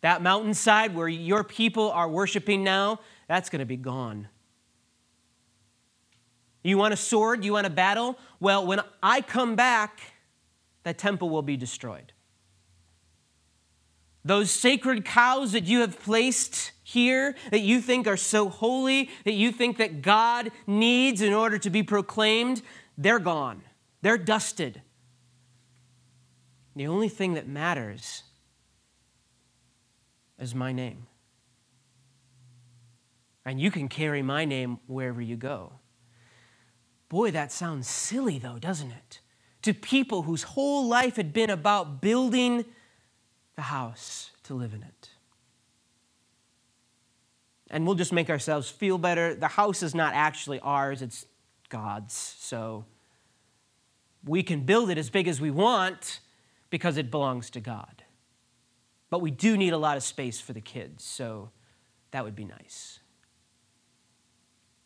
That 0.00 0.23
mountainside 0.23 0.92
where 0.92 1.06
your 1.06 1.45
people 1.45 1.92
are 1.92 2.09
worshiping 2.09 2.64
now, 2.64 2.99
that's 3.28 3.49
going 3.49 3.61
to 3.61 3.64
be 3.64 3.76
gone. 3.76 4.26
You 6.64 6.78
want 6.78 6.95
a 6.95 6.97
sword? 6.97 7.45
You 7.45 7.52
want 7.52 7.68
a 7.68 7.71
battle? 7.71 8.18
Well, 8.40 8.66
when 8.66 8.80
I 9.04 9.21
come 9.21 9.54
back, 9.54 10.00
that 10.83 10.99
temple 10.99 11.30
will 11.30 11.42
be 11.42 11.56
destroyed. 11.56 12.12
Those 14.26 14.50
sacred 14.50 15.04
cows 15.04 15.52
that 15.52 15.66
you 15.66 15.83
have 15.83 16.00
placed 16.00 16.73
here, 16.83 17.37
that 17.52 17.61
you 17.61 17.80
think 17.80 18.09
are 18.09 18.16
so 18.16 18.49
holy, 18.49 19.09
that 19.25 19.35
you 19.35 19.52
think 19.52 19.78
that 19.78 20.02
God 20.02 20.50
needs 20.66 21.23
in 21.23 21.33
order 21.33 21.59
to 21.59 21.71
be 21.71 21.85
proclaimed, 21.85 22.61
they're 22.99 23.21
gone. 23.21 23.62
They're 24.02 24.18
dusted. 24.18 24.83
The 26.75 26.88
only 26.88 27.09
thing 27.09 27.35
that 27.35 27.47
matters 27.47 28.25
is 30.40 30.56
my 30.56 30.73
name. 30.73 31.06
And 33.45 33.61
you 33.61 33.71
can 33.71 33.88
carry 33.88 34.23
my 34.23 34.45
name 34.45 34.80
wherever 34.88 35.23
you 35.23 35.37
go. 35.37 35.75
Boy, 37.09 37.30
that 37.30 37.52
sounds 37.52 37.87
silly, 37.87 38.40
though, 38.40 38.59
doesn't 38.59 38.90
it? 38.90 39.21
To 39.62 39.73
people 39.73 40.23
whose 40.23 40.42
whole 40.42 40.88
life 40.88 41.14
had 41.14 41.33
been 41.33 41.50
about 41.50 42.02
building 42.02 42.64
the 43.57 43.63
house 43.63 44.31
to 44.45 44.55
live 44.55 44.75
in 44.75 44.83
it. 44.83 45.11
And 47.71 47.87
we'll 47.87 47.97
just 47.97 48.13
make 48.13 48.31
ourselves 48.31 48.69
feel 48.69 48.97
better. 48.97 49.35
The 49.35 49.49
house 49.49 49.83
is 49.83 49.95
not 49.95 50.15
actually 50.15 50.61
ours, 50.61 51.03
it's 51.03 51.27
God's. 51.69 52.15
So 52.15 52.85
we 54.25 54.43
can 54.43 54.61
build 54.61 54.91
it 54.91 54.99
as 54.99 55.11
big 55.11 55.27
as 55.27 55.41
we 55.41 55.51
want 55.51 56.21
because 56.71 56.97
it 56.97 57.11
belongs 57.11 57.51
to 57.51 57.61
God. 57.61 58.05
But 59.11 59.21
we 59.21 59.31
do 59.31 59.57
need 59.57 59.73
a 59.73 59.79
lot 59.79 59.97
of 59.97 60.03
space 60.03 60.41
for 60.41 60.53
the 60.53 60.61
kids, 60.61 61.05
so 61.05 61.51
that 62.11 62.25
would 62.25 62.37
be 62.37 62.45
nice. 62.45 62.99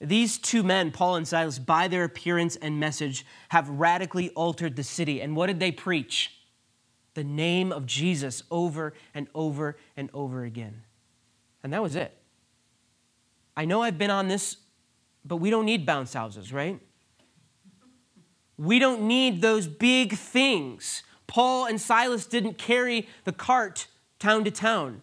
These 0.00 0.38
two 0.38 0.62
men, 0.62 0.90
Paul 0.92 1.16
and 1.16 1.28
Silas, 1.28 1.58
by 1.58 1.88
their 1.88 2.04
appearance 2.04 2.56
and 2.56 2.80
message, 2.80 3.26
have 3.50 3.68
radically 3.68 4.30
altered 4.30 4.76
the 4.76 4.82
city. 4.82 5.20
And 5.20 5.36
what 5.36 5.46
did 5.46 5.60
they 5.60 5.72
preach? 5.72 6.39
The 7.14 7.24
name 7.24 7.72
of 7.72 7.86
Jesus 7.86 8.42
over 8.50 8.94
and 9.14 9.28
over 9.34 9.76
and 9.96 10.10
over 10.14 10.44
again. 10.44 10.82
And 11.62 11.72
that 11.72 11.82
was 11.82 11.96
it. 11.96 12.16
I 13.56 13.64
know 13.64 13.82
I've 13.82 13.98
been 13.98 14.10
on 14.10 14.28
this, 14.28 14.56
but 15.24 15.36
we 15.36 15.50
don't 15.50 15.66
need 15.66 15.84
bounce 15.84 16.14
houses, 16.14 16.52
right? 16.52 16.80
We 18.56 18.78
don't 18.78 19.02
need 19.02 19.42
those 19.42 19.66
big 19.66 20.14
things. 20.14 21.02
Paul 21.26 21.66
and 21.66 21.80
Silas 21.80 22.26
didn't 22.26 22.58
carry 22.58 23.08
the 23.24 23.32
cart 23.32 23.86
town 24.18 24.44
to 24.44 24.50
town 24.50 25.02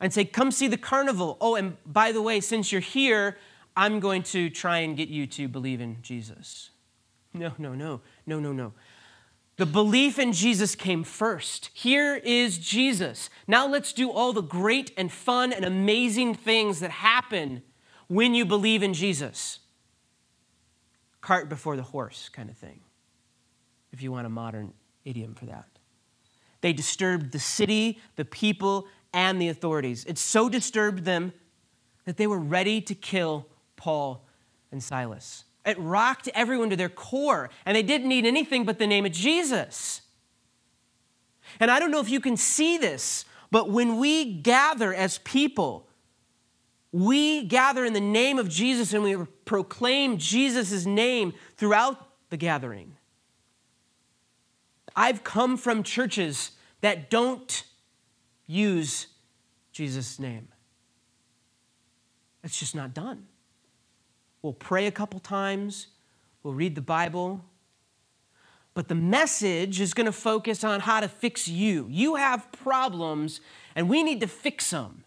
and 0.00 0.12
say, 0.12 0.24
Come 0.24 0.50
see 0.50 0.68
the 0.68 0.76
carnival. 0.76 1.36
Oh, 1.40 1.54
and 1.54 1.76
by 1.84 2.12
the 2.12 2.22
way, 2.22 2.40
since 2.40 2.70
you're 2.72 2.80
here, 2.80 3.36
I'm 3.76 4.00
going 4.00 4.22
to 4.24 4.48
try 4.50 4.78
and 4.78 4.96
get 4.96 5.08
you 5.08 5.26
to 5.26 5.48
believe 5.48 5.80
in 5.80 5.98
Jesus. 6.02 6.70
No, 7.34 7.52
no, 7.58 7.74
no, 7.74 8.00
no, 8.26 8.40
no, 8.40 8.52
no. 8.52 8.72
The 9.56 9.66
belief 9.66 10.18
in 10.18 10.32
Jesus 10.32 10.74
came 10.74 11.02
first. 11.02 11.70
Here 11.72 12.16
is 12.16 12.58
Jesus. 12.58 13.30
Now 13.46 13.66
let's 13.66 13.92
do 13.92 14.10
all 14.10 14.32
the 14.34 14.42
great 14.42 14.92
and 14.96 15.10
fun 15.10 15.52
and 15.52 15.64
amazing 15.64 16.34
things 16.34 16.80
that 16.80 16.90
happen 16.90 17.62
when 18.08 18.34
you 18.34 18.44
believe 18.44 18.82
in 18.82 18.92
Jesus. 18.92 19.60
Cart 21.22 21.48
before 21.48 21.76
the 21.76 21.82
horse, 21.82 22.28
kind 22.28 22.50
of 22.50 22.56
thing, 22.56 22.80
if 23.92 24.02
you 24.02 24.12
want 24.12 24.26
a 24.26 24.30
modern 24.30 24.74
idiom 25.04 25.34
for 25.34 25.46
that. 25.46 25.66
They 26.60 26.74
disturbed 26.74 27.32
the 27.32 27.38
city, 27.38 27.98
the 28.16 28.24
people, 28.24 28.86
and 29.14 29.40
the 29.40 29.48
authorities. 29.48 30.04
It 30.04 30.18
so 30.18 30.48
disturbed 30.48 31.04
them 31.04 31.32
that 32.04 32.18
they 32.18 32.26
were 32.26 32.38
ready 32.38 32.80
to 32.82 32.94
kill 32.94 33.46
Paul 33.76 34.26
and 34.70 34.82
Silas. 34.82 35.44
It 35.66 35.76
rocked 35.80 36.28
everyone 36.32 36.70
to 36.70 36.76
their 36.76 36.88
core, 36.88 37.50
and 37.66 37.76
they 37.76 37.82
didn't 37.82 38.08
need 38.08 38.24
anything 38.24 38.64
but 38.64 38.78
the 38.78 38.86
name 38.86 39.04
of 39.04 39.12
Jesus. 39.12 40.00
And 41.58 41.70
I 41.70 41.80
don't 41.80 41.90
know 41.90 42.00
if 42.00 42.08
you 42.08 42.20
can 42.20 42.36
see 42.36 42.78
this, 42.78 43.24
but 43.50 43.68
when 43.68 43.98
we 43.98 44.32
gather 44.32 44.94
as 44.94 45.18
people, 45.18 45.88
we 46.92 47.44
gather 47.44 47.84
in 47.84 47.92
the 47.92 48.00
name 48.00 48.38
of 48.38 48.48
Jesus 48.48 48.92
and 48.92 49.02
we 49.02 49.16
proclaim 49.44 50.18
Jesus' 50.18 50.86
name 50.86 51.34
throughout 51.56 52.08
the 52.30 52.36
gathering. 52.36 52.96
I've 54.94 55.24
come 55.24 55.56
from 55.56 55.82
churches 55.82 56.52
that 56.80 57.10
don't 57.10 57.64
use 58.46 59.08
Jesus' 59.72 60.18
name. 60.18 60.48
It's 62.44 62.58
just 62.58 62.74
not 62.74 62.94
done. 62.94 63.26
We'll 64.46 64.52
pray 64.52 64.86
a 64.86 64.92
couple 64.92 65.18
times, 65.18 65.88
we'll 66.44 66.54
read 66.54 66.76
the 66.76 66.80
Bible. 66.80 67.44
But 68.74 68.86
the 68.86 68.94
message 68.94 69.80
is 69.80 69.92
going 69.92 70.06
to 70.06 70.12
focus 70.12 70.62
on 70.62 70.78
how 70.78 71.00
to 71.00 71.08
fix 71.08 71.48
you. 71.48 71.88
You 71.90 72.14
have 72.14 72.52
problems, 72.52 73.40
and 73.74 73.88
we 73.88 74.04
need 74.04 74.20
to 74.20 74.28
fix 74.28 74.70
them. 74.70 75.02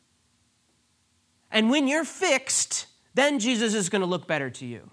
And 1.49 1.69
when 1.69 1.87
you're 1.87 2.03
fixed, 2.03 2.87
then 3.13 3.39
Jesus 3.39 3.73
is 3.73 3.87
going 3.87 4.01
to 4.01 4.05
look 4.05 4.27
better 4.27 4.49
to 4.49 4.65
you. 4.65 4.89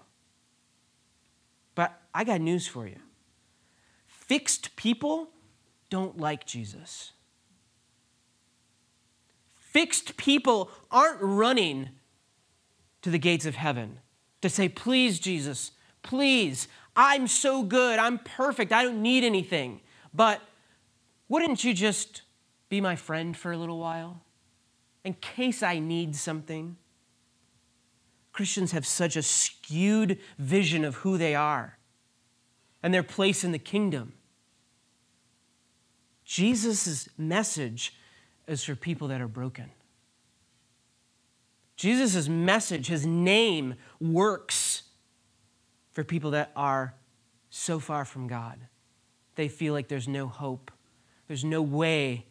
But 1.75 1.99
I 2.15 2.23
got 2.23 2.39
news 2.39 2.67
for 2.67 2.87
you 2.87 2.99
fixed 4.07 4.77
people 4.77 5.27
don't 5.89 6.17
like 6.17 6.45
Jesus. 6.45 7.11
Fixed 9.57 10.15
people 10.15 10.71
aren't 10.89 11.19
running 11.21 11.89
to 13.01 13.09
the 13.09 13.19
gates 13.19 13.45
of 13.45 13.55
heaven 13.55 13.99
to 14.41 14.49
say, 14.49 14.69
Please, 14.69 15.19
Jesus, 15.19 15.71
please, 16.03 16.67
I'm 16.95 17.27
so 17.27 17.63
good, 17.63 17.99
I'm 17.99 18.19
perfect, 18.19 18.71
I 18.71 18.83
don't 18.83 19.01
need 19.01 19.23
anything. 19.23 19.81
But 20.13 20.41
wouldn't 21.29 21.63
you 21.63 21.73
just 21.73 22.23
be 22.69 22.81
my 22.81 22.95
friend 22.95 23.35
for 23.35 23.51
a 23.51 23.57
little 23.57 23.79
while 23.79 24.21
in 25.03 25.13
case 25.13 25.61
I 25.61 25.79
need 25.79 26.15
something? 26.15 26.77
Christians 28.33 28.71
have 28.71 28.85
such 28.85 29.15
a 29.15 29.23
skewed 29.23 30.19
vision 30.37 30.85
of 30.85 30.95
who 30.95 31.17
they 31.17 31.33
are 31.33 31.77
and 32.83 32.93
their 32.93 33.03
place 33.03 33.43
in 33.43 33.51
the 33.51 33.59
kingdom. 33.59 34.13
Jesus' 36.23 37.09
message 37.17 37.95
is 38.47 38.63
for 38.63 38.75
people 38.75 39.07
that 39.07 39.21
are 39.21 39.27
broken. 39.27 39.71
Jesus' 41.77 42.27
message, 42.27 42.87
his 42.87 43.05
name, 43.05 43.75
works 44.01 44.83
for 45.91 46.03
people 46.03 46.31
that 46.31 46.51
are 46.55 46.95
so 47.49 47.79
far 47.79 48.03
from 48.03 48.27
God. 48.27 48.59
They 49.35 49.47
feel 49.47 49.73
like 49.73 49.87
there's 49.87 50.07
no 50.07 50.27
hope, 50.27 50.71
there's 51.27 51.45
no 51.45 51.61
way 51.61 52.25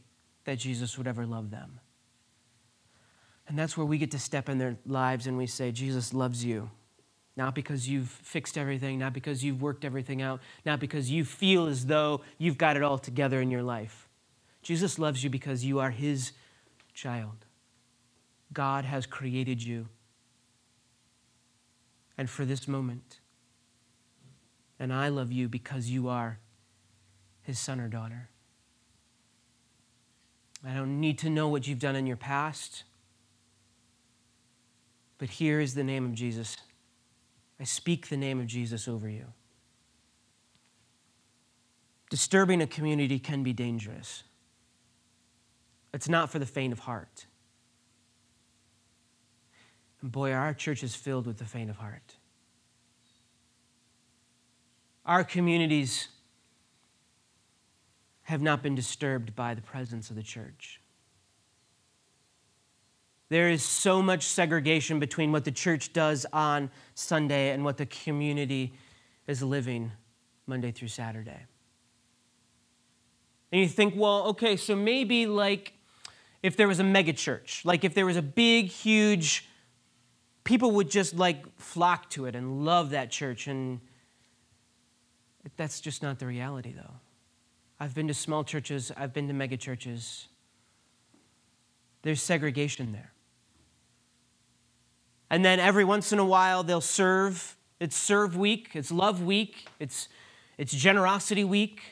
that 0.44 0.58
Jesus 0.58 0.98
would 0.98 1.06
ever 1.06 1.24
love 1.24 1.50
them. 1.50 1.80
And 3.48 3.56
that's 3.56 3.76
where 3.76 3.86
we 3.86 3.98
get 3.98 4.10
to 4.10 4.18
step 4.18 4.48
in 4.48 4.58
their 4.58 4.76
lives 4.84 5.28
and 5.28 5.36
we 5.36 5.46
say, 5.46 5.70
Jesus 5.70 6.12
loves 6.12 6.44
you. 6.44 6.70
Not 7.36 7.54
because 7.54 7.88
you've 7.88 8.08
fixed 8.08 8.58
everything, 8.58 8.98
not 8.98 9.12
because 9.12 9.44
you've 9.44 9.62
worked 9.62 9.84
everything 9.84 10.22
out, 10.22 10.40
not 10.64 10.80
because 10.80 11.10
you 11.10 11.24
feel 11.24 11.66
as 11.66 11.86
though 11.86 12.22
you've 12.38 12.58
got 12.58 12.76
it 12.76 12.82
all 12.82 12.98
together 12.98 13.40
in 13.40 13.50
your 13.50 13.62
life. 13.62 14.08
Jesus 14.62 14.98
loves 14.98 15.22
you 15.22 15.30
because 15.30 15.64
you 15.64 15.78
are 15.78 15.90
his 15.90 16.32
child. 16.94 17.45
God 18.52 18.84
has 18.84 19.06
created 19.06 19.62
you. 19.62 19.88
And 22.18 22.30
for 22.30 22.44
this 22.44 22.66
moment. 22.66 23.20
And 24.78 24.92
I 24.92 25.08
love 25.08 25.30
you 25.30 25.48
because 25.48 25.90
you 25.90 26.08
are 26.08 26.38
his 27.42 27.58
son 27.58 27.80
or 27.80 27.88
daughter. 27.88 28.30
I 30.66 30.74
don't 30.74 31.00
need 31.00 31.18
to 31.18 31.30
know 31.30 31.48
what 31.48 31.66
you've 31.66 31.78
done 31.78 31.96
in 31.96 32.06
your 32.06 32.16
past. 32.16 32.84
But 35.18 35.30
here 35.30 35.60
is 35.60 35.74
the 35.74 35.84
name 35.84 36.04
of 36.04 36.14
Jesus. 36.14 36.56
I 37.60 37.64
speak 37.64 38.08
the 38.08 38.16
name 38.16 38.40
of 38.40 38.46
Jesus 38.46 38.88
over 38.88 39.08
you. 39.08 39.26
Disturbing 42.10 42.60
a 42.62 42.66
community 42.66 43.18
can 43.18 43.42
be 43.42 43.52
dangerous. 43.52 44.22
It's 45.92 46.08
not 46.08 46.30
for 46.30 46.38
the 46.38 46.46
faint 46.46 46.72
of 46.72 46.80
heart. 46.80 47.26
And 50.02 50.12
boy, 50.12 50.32
our 50.32 50.54
church 50.54 50.82
is 50.82 50.94
filled 50.94 51.26
with 51.26 51.38
the 51.38 51.44
faint 51.44 51.70
of 51.70 51.76
heart. 51.76 52.16
Our 55.04 55.24
communities 55.24 56.08
have 58.22 58.42
not 58.42 58.62
been 58.62 58.74
disturbed 58.74 59.36
by 59.36 59.54
the 59.54 59.62
presence 59.62 60.10
of 60.10 60.16
the 60.16 60.22
church. 60.22 60.80
There 63.28 63.48
is 63.48 63.62
so 63.62 64.02
much 64.02 64.24
segregation 64.24 65.00
between 65.00 65.32
what 65.32 65.44
the 65.44 65.52
church 65.52 65.92
does 65.92 66.26
on 66.32 66.70
Sunday 66.94 67.50
and 67.50 67.64
what 67.64 67.76
the 67.76 67.86
community 67.86 68.74
is 69.26 69.42
living 69.42 69.92
Monday 70.46 70.70
through 70.70 70.88
Saturday. 70.88 71.46
And 73.50 73.60
you 73.60 73.68
think, 73.68 73.94
well, 73.96 74.24
okay, 74.28 74.56
so 74.56 74.76
maybe 74.76 75.26
like 75.26 75.72
if 76.42 76.56
there 76.56 76.68
was 76.68 76.78
a 76.78 76.84
megachurch, 76.84 77.64
like 77.64 77.84
if 77.84 77.94
there 77.94 78.06
was 78.06 78.16
a 78.16 78.22
big, 78.22 78.66
huge 78.66 79.48
people 80.46 80.70
would 80.70 80.88
just 80.88 81.14
like 81.14 81.44
flock 81.58 82.08
to 82.10 82.24
it 82.24 82.34
and 82.34 82.64
love 82.64 82.90
that 82.90 83.10
church. 83.10 83.48
And 83.48 83.80
that's 85.56 85.80
just 85.80 86.02
not 86.02 86.18
the 86.20 86.26
reality, 86.26 86.72
though. 86.74 86.94
I've 87.78 87.94
been 87.94 88.08
to 88.08 88.14
small 88.14 88.44
churches, 88.44 88.90
I've 88.96 89.12
been 89.12 89.28
to 89.28 89.34
mega 89.34 89.58
churches. 89.58 90.28
There's 92.00 92.22
segregation 92.22 92.92
there. 92.92 93.12
And 95.28 95.44
then 95.44 95.58
every 95.58 95.84
once 95.84 96.12
in 96.12 96.20
a 96.20 96.24
while, 96.24 96.62
they'll 96.62 96.80
serve. 96.80 97.56
It's 97.80 97.96
serve 97.96 98.36
week, 98.36 98.70
it's 98.74 98.90
love 98.90 99.22
week, 99.22 99.66
it's, 99.78 100.08
it's 100.56 100.72
generosity 100.72 101.44
week. 101.44 101.82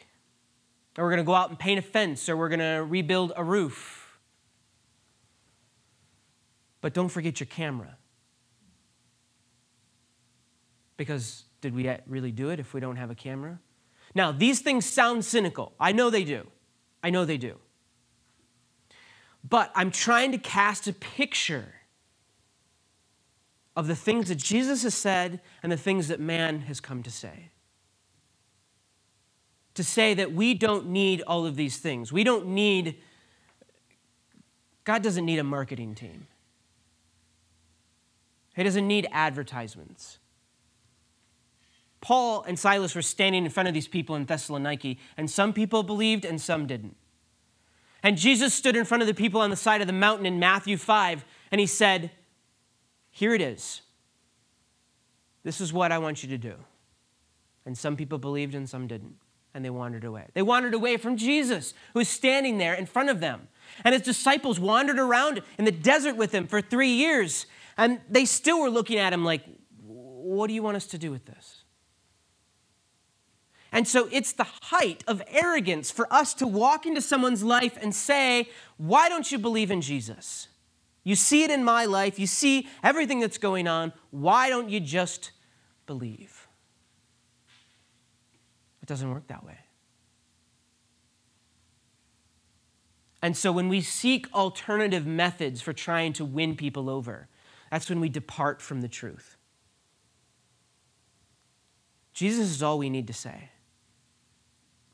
Or 0.97 1.05
we're 1.05 1.11
going 1.11 1.19
to 1.19 1.25
go 1.25 1.35
out 1.35 1.51
and 1.51 1.59
paint 1.59 1.81
a 1.81 1.83
fence, 1.83 2.29
or 2.29 2.37
we're 2.37 2.49
going 2.49 2.61
to 2.61 2.87
rebuild 2.89 3.33
a 3.37 3.43
roof. 3.43 4.17
But 6.81 6.95
don't 6.95 7.09
forget 7.09 7.41
your 7.41 7.49
camera. 7.49 7.97
Because 10.97 11.45
did 11.61 11.75
we 11.75 11.91
really 12.07 12.31
do 12.31 12.51
it 12.51 12.61
if 12.61 12.75
we 12.75 12.81
don't 12.81 12.97
have 12.97 13.11
a 13.11 13.15
camera? 13.15 13.59
Now, 14.15 14.31
these 14.33 14.61
things 14.61 14.87
sound 14.87 15.25
cynical. 15.25 15.73
I 15.81 15.93
know 15.93 16.11
they 16.11 16.25
do. 16.25 16.47
I 17.03 17.11
know 17.11 17.25
they 17.25 17.39
do. 17.39 17.59
But 19.49 19.71
I'm 19.75 19.91
trying 19.91 20.33
to 20.33 20.39
cast 20.39 20.87
a 20.87 20.93
picture 20.93 21.75
of 23.77 23.87
the 23.87 23.97
things 23.97 24.29
that 24.29 24.37
Jesus 24.37 24.85
has 24.85 24.95
said 24.95 25.41
and 25.63 25.71
the 25.71 25.77
things 25.77 26.09
that 26.09 26.21
man 26.21 26.61
has 26.63 26.81
come 26.81 27.03
to 27.03 27.11
say. 27.11 27.51
To 29.75 29.83
say 29.83 30.15
that 30.15 30.33
we 30.33 30.55
don't 30.55 30.87
need 30.87 31.23
all 31.23 31.45
of 31.45 31.57
these 31.57 31.79
things. 31.79 32.13
We 32.13 32.23
don't 32.23 32.47
need, 32.47 32.97
God 34.85 35.03
doesn't 35.03 35.27
need 35.27 35.41
a 35.41 35.45
marketing 35.45 35.95
team, 35.95 36.29
He 38.55 38.63
doesn't 38.63 38.87
need 38.87 39.09
advertisements. 39.11 40.19
Paul 42.05 42.45
and 42.47 42.59
Silas 42.59 42.95
were 42.95 43.01
standing 43.01 43.47
in 43.47 43.51
front 43.51 43.67
of 43.67 43.73
these 43.73 43.89
people 43.89 44.15
in 44.15 44.27
Thessaloniki, 44.27 44.99
and 45.17 45.31
some 45.31 45.55
people 45.55 45.83
believed 45.83 46.27
and 46.27 46.39
some 46.39 46.67
didn't. 46.67 46.97
And 48.03 48.19
Jesus 48.19 48.53
stood 48.53 48.77
in 48.77 48.85
front 48.85 49.03
of 49.03 49.07
the 49.07 49.15
people 49.15 49.41
on 49.41 49.49
the 49.49 49.57
side 49.57 49.81
of 49.81 49.87
the 49.87 49.95
mountain 49.95 50.27
in 50.27 50.39
Matthew 50.39 50.77
5, 50.77 51.25
and 51.51 51.63
he 51.63 51.67
said, 51.67 52.11
Here 53.11 53.33
it 53.33 53.41
is. 53.41 53.81
This 55.45 55.63
is 55.63 55.73
what 55.73 55.93
I 55.93 55.97
want 55.97 56.23
you 56.23 56.29
to 56.29 56.37
do. 56.37 56.57
And 57.65 57.77
some 57.77 57.97
people 57.97 58.19
believed 58.19 58.55
and 58.55 58.69
some 58.69 58.87
didn't, 58.87 59.15
and 59.55 59.65
they 59.65 59.71
wandered 59.71 60.05
away. 60.05 60.27
They 60.35 60.43
wandered 60.43 60.75
away 60.75 60.99
from 60.99 61.17
Jesus, 61.17 61.73
who 61.95 62.01
was 62.01 62.09
standing 62.11 62.59
there 62.59 62.75
in 62.75 62.85
front 62.85 63.09
of 63.09 63.21
them. 63.21 63.49
And 63.83 63.95
his 63.95 64.03
disciples 64.03 64.61
wandered 64.61 64.99
around 64.99 65.41
in 65.57 65.65
the 65.65 65.73
desert 65.73 66.17
with 66.17 66.33
him 66.33 66.49
for 66.49 66.61
three 66.61 66.93
years, 66.93 67.47
and 67.79 68.03
they 68.11 68.27
still 68.27 68.61
were 68.61 68.69
looking 68.69 68.99
at 68.99 69.15
him 69.15 69.25
like, 69.25 69.43
What 69.87 70.49
do 70.49 70.53
you 70.53 70.63
want 70.63 70.77
us 70.77 70.87
to 70.89 70.99
do 70.99 71.11
with 71.11 71.25
this? 71.25 71.64
And 73.75 73.89
so 73.89 74.09
it's 74.13 74.33
the 74.33 74.45
height 74.45 75.03
of 75.09 75.21
arrogance 75.27 75.91
for 75.91 76.11
us 76.13 76.33
to 76.35 76.47
walk 76.47 76.87
into 76.87 77.01
someone's 77.01 77.43
life 77.43 77.77
and 77.83 77.93
say, 77.93 78.49
Why 78.77 79.09
don't 79.09 79.31
you 79.33 79.37
believe 79.37 79.73
in 79.73 79.81
Jesus? 79.81 80.47
You 81.03 81.17
see 81.17 81.43
it 81.43 81.51
in 81.51 81.65
my 81.65 81.85
life, 81.85 82.17
you 82.17 82.29
see 82.29 82.69
everything 82.85 83.19
that's 83.19 83.37
going 83.37 83.67
on. 83.67 83.93
Why 84.13 84.49
don't 84.49 84.71
you 84.71 84.79
just 84.79 85.33
believe? 85.87 86.47
It 88.81 88.87
doesn't 88.87 89.11
work 89.11 89.27
that 89.27 89.45
way. 89.45 89.59
And 93.21 93.37
so 93.37 93.51
when 93.51 93.69
we 93.69 93.81
seek 93.81 94.33
alternative 94.33 95.05
methods 95.05 95.61
for 95.61 95.73
trying 95.73 96.13
to 96.13 96.25
win 96.25 96.55
people 96.55 96.89
over, 96.89 97.27
that's 97.73 97.89
when 97.89 97.99
we 97.99 98.09
depart 98.09 98.63
from 98.63 98.83
the 98.83 98.89
truth. 98.89 99.37
Jesus 102.13 102.51
is 102.51 102.63
all 102.63 102.79
we 102.79 102.89
need 102.89 103.09
to 103.09 103.13
say. 103.13 103.51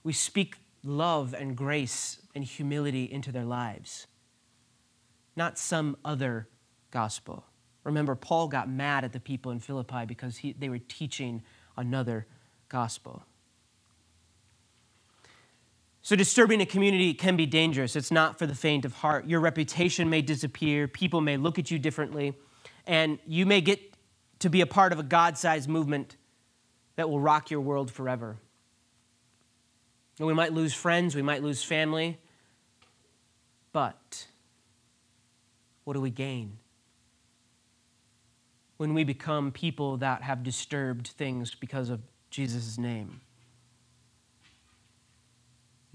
We 0.02 0.12
speak 0.12 0.56
love 0.82 1.34
and 1.34 1.56
grace 1.56 2.20
and 2.34 2.44
humility 2.44 3.04
into 3.04 3.32
their 3.32 3.44
lives, 3.44 4.06
not 5.36 5.58
some 5.58 5.96
other 6.04 6.48
gospel. 6.90 7.44
Remember, 7.84 8.14
Paul 8.14 8.48
got 8.48 8.68
mad 8.68 9.04
at 9.04 9.12
the 9.12 9.20
people 9.20 9.52
in 9.52 9.60
Philippi 9.60 10.04
because 10.06 10.38
he, 10.38 10.52
they 10.52 10.68
were 10.68 10.78
teaching 10.78 11.42
another 11.76 12.26
gospel. 12.68 13.24
So, 16.02 16.16
disturbing 16.16 16.60
a 16.60 16.66
community 16.66 17.12
can 17.12 17.36
be 17.36 17.46
dangerous. 17.46 17.94
It's 17.94 18.10
not 18.10 18.38
for 18.38 18.46
the 18.46 18.54
faint 18.54 18.84
of 18.84 18.94
heart. 18.94 19.26
Your 19.28 19.40
reputation 19.40 20.08
may 20.08 20.22
disappear, 20.22 20.88
people 20.88 21.20
may 21.20 21.36
look 21.36 21.58
at 21.58 21.70
you 21.70 21.78
differently, 21.78 22.34
and 22.86 23.18
you 23.26 23.44
may 23.44 23.60
get 23.60 23.80
to 24.40 24.48
be 24.48 24.62
a 24.62 24.66
part 24.66 24.92
of 24.92 24.98
a 24.98 25.02
God 25.02 25.36
sized 25.36 25.68
movement 25.68 26.16
that 26.96 27.08
will 27.08 27.20
rock 27.20 27.50
your 27.50 27.60
world 27.60 27.90
forever. 27.90 28.38
And 30.20 30.26
we 30.26 30.34
might 30.34 30.52
lose 30.52 30.74
friends, 30.74 31.14
we 31.14 31.22
might 31.22 31.42
lose 31.42 31.64
family, 31.64 32.18
but 33.72 34.26
what 35.84 35.94
do 35.94 36.00
we 36.02 36.10
gain? 36.10 36.58
When 38.76 38.92
we 38.92 39.02
become 39.02 39.50
people 39.50 39.96
that 39.96 40.20
have 40.20 40.42
disturbed 40.42 41.06
things 41.06 41.54
because 41.54 41.88
of 41.88 42.02
Jesus' 42.28 42.76
name. 42.76 43.22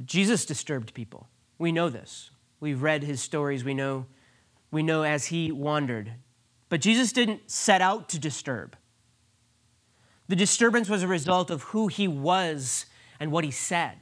Jesus 0.03 0.43
disturbed 0.43 0.95
people. 0.95 1.29
We 1.59 1.71
know 1.71 1.89
this. 1.89 2.31
We've 2.59 2.81
read 2.81 3.03
his 3.03 3.21
stories. 3.21 3.63
We 3.63 3.75
know, 3.75 4.07
we 4.71 4.81
know 4.81 5.03
as 5.03 5.27
he 5.27 5.51
wandered. 5.51 6.13
But 6.69 6.81
Jesus 6.81 7.11
didn't 7.11 7.51
set 7.51 7.79
out 7.79 8.09
to 8.09 8.17
disturb. 8.17 8.75
The 10.27 10.35
disturbance 10.35 10.89
was 10.89 11.03
a 11.03 11.07
result 11.07 11.51
of 11.51 11.61
who 11.61 11.89
he 11.89 12.07
was 12.07 12.87
and 13.19 13.31
what 13.31 13.43
he 13.43 13.51
said. 13.51 13.97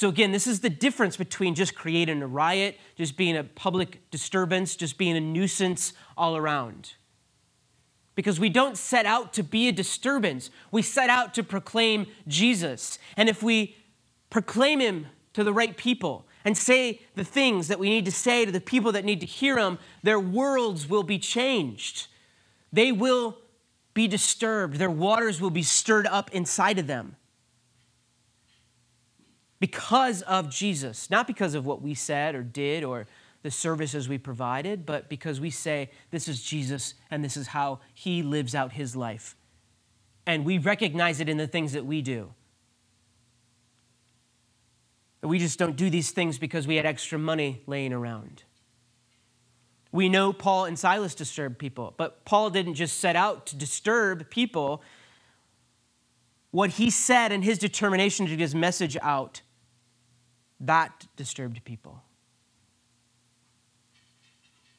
So, 0.00 0.08
again, 0.08 0.32
this 0.32 0.46
is 0.46 0.60
the 0.60 0.70
difference 0.70 1.18
between 1.18 1.54
just 1.54 1.74
creating 1.74 2.22
a 2.22 2.26
riot, 2.26 2.78
just 2.96 3.18
being 3.18 3.36
a 3.36 3.44
public 3.44 4.10
disturbance, 4.10 4.74
just 4.74 4.96
being 4.96 5.14
a 5.14 5.20
nuisance 5.20 5.92
all 6.16 6.38
around. 6.38 6.94
Because 8.14 8.40
we 8.40 8.48
don't 8.48 8.78
set 8.78 9.04
out 9.04 9.34
to 9.34 9.42
be 9.42 9.68
a 9.68 9.72
disturbance, 9.72 10.48
we 10.72 10.80
set 10.80 11.10
out 11.10 11.34
to 11.34 11.42
proclaim 11.42 12.06
Jesus. 12.26 12.98
And 13.14 13.28
if 13.28 13.42
we 13.42 13.76
proclaim 14.30 14.80
him 14.80 15.06
to 15.34 15.44
the 15.44 15.52
right 15.52 15.76
people 15.76 16.26
and 16.46 16.56
say 16.56 17.02
the 17.14 17.22
things 17.22 17.68
that 17.68 17.78
we 17.78 17.90
need 17.90 18.06
to 18.06 18.10
say 18.10 18.46
to 18.46 18.52
the 18.52 18.58
people 18.58 18.92
that 18.92 19.04
need 19.04 19.20
to 19.20 19.26
hear 19.26 19.58
him, 19.58 19.78
their 20.02 20.18
worlds 20.18 20.88
will 20.88 21.02
be 21.02 21.18
changed. 21.18 22.06
They 22.72 22.90
will 22.90 23.36
be 23.92 24.08
disturbed, 24.08 24.76
their 24.76 24.90
waters 24.90 25.42
will 25.42 25.50
be 25.50 25.62
stirred 25.62 26.06
up 26.06 26.30
inside 26.30 26.78
of 26.78 26.86
them 26.86 27.16
because 29.60 30.22
of 30.22 30.50
Jesus, 30.50 31.10
not 31.10 31.26
because 31.26 31.54
of 31.54 31.66
what 31.66 31.82
we 31.82 31.94
said 31.94 32.34
or 32.34 32.42
did 32.42 32.82
or 32.82 33.06
the 33.42 33.50
services 33.50 34.08
we 34.08 34.18
provided, 34.18 34.84
but 34.84 35.08
because 35.08 35.40
we 35.40 35.50
say, 35.50 35.90
This 36.10 36.28
is 36.28 36.42
Jesus 36.42 36.94
and 37.10 37.22
this 37.22 37.36
is 37.36 37.48
how 37.48 37.80
he 37.94 38.22
lives 38.22 38.54
out 38.54 38.72
his 38.72 38.96
life. 38.96 39.36
And 40.26 40.44
we 40.44 40.58
recognize 40.58 41.20
it 41.20 41.28
in 41.28 41.36
the 41.36 41.46
things 41.46 41.72
that 41.72 41.86
we 41.86 42.02
do. 42.02 42.32
We 45.22 45.38
just 45.38 45.58
don't 45.58 45.76
do 45.76 45.90
these 45.90 46.12
things 46.12 46.38
because 46.38 46.66
we 46.66 46.76
had 46.76 46.86
extra 46.86 47.18
money 47.18 47.62
laying 47.66 47.92
around. 47.92 48.44
We 49.92 50.08
know 50.08 50.32
Paul 50.32 50.66
and 50.66 50.78
Silas 50.78 51.14
disturbed 51.14 51.58
people, 51.58 51.94
but 51.96 52.24
Paul 52.24 52.48
didn't 52.50 52.74
just 52.74 52.98
set 52.98 53.16
out 53.16 53.46
to 53.46 53.56
disturb 53.56 54.30
people. 54.30 54.82
What 56.52 56.70
he 56.70 56.90
said 56.90 57.32
and 57.32 57.44
his 57.44 57.58
determination 57.58 58.26
to 58.26 58.30
get 58.30 58.40
his 58.40 58.54
message 58.54 58.96
out 59.02 59.42
that 60.60 61.06
disturbed 61.16 61.64
people. 61.64 62.02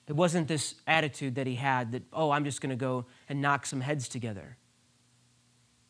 It 0.08 0.16
wasn't 0.16 0.48
this 0.48 0.76
attitude 0.86 1.36
that 1.36 1.48
he 1.48 1.56
had 1.56 1.94
that, 1.94 2.04
oh, 2.12 2.32
I'm 2.32 2.44
just 2.44 2.60
going 2.60 2.72
to 2.72 2.76
go 2.76 3.06
and 3.30 3.42
knock 3.42 3.66
some 3.66 3.80
heads 3.80 4.10
together. 4.10 4.58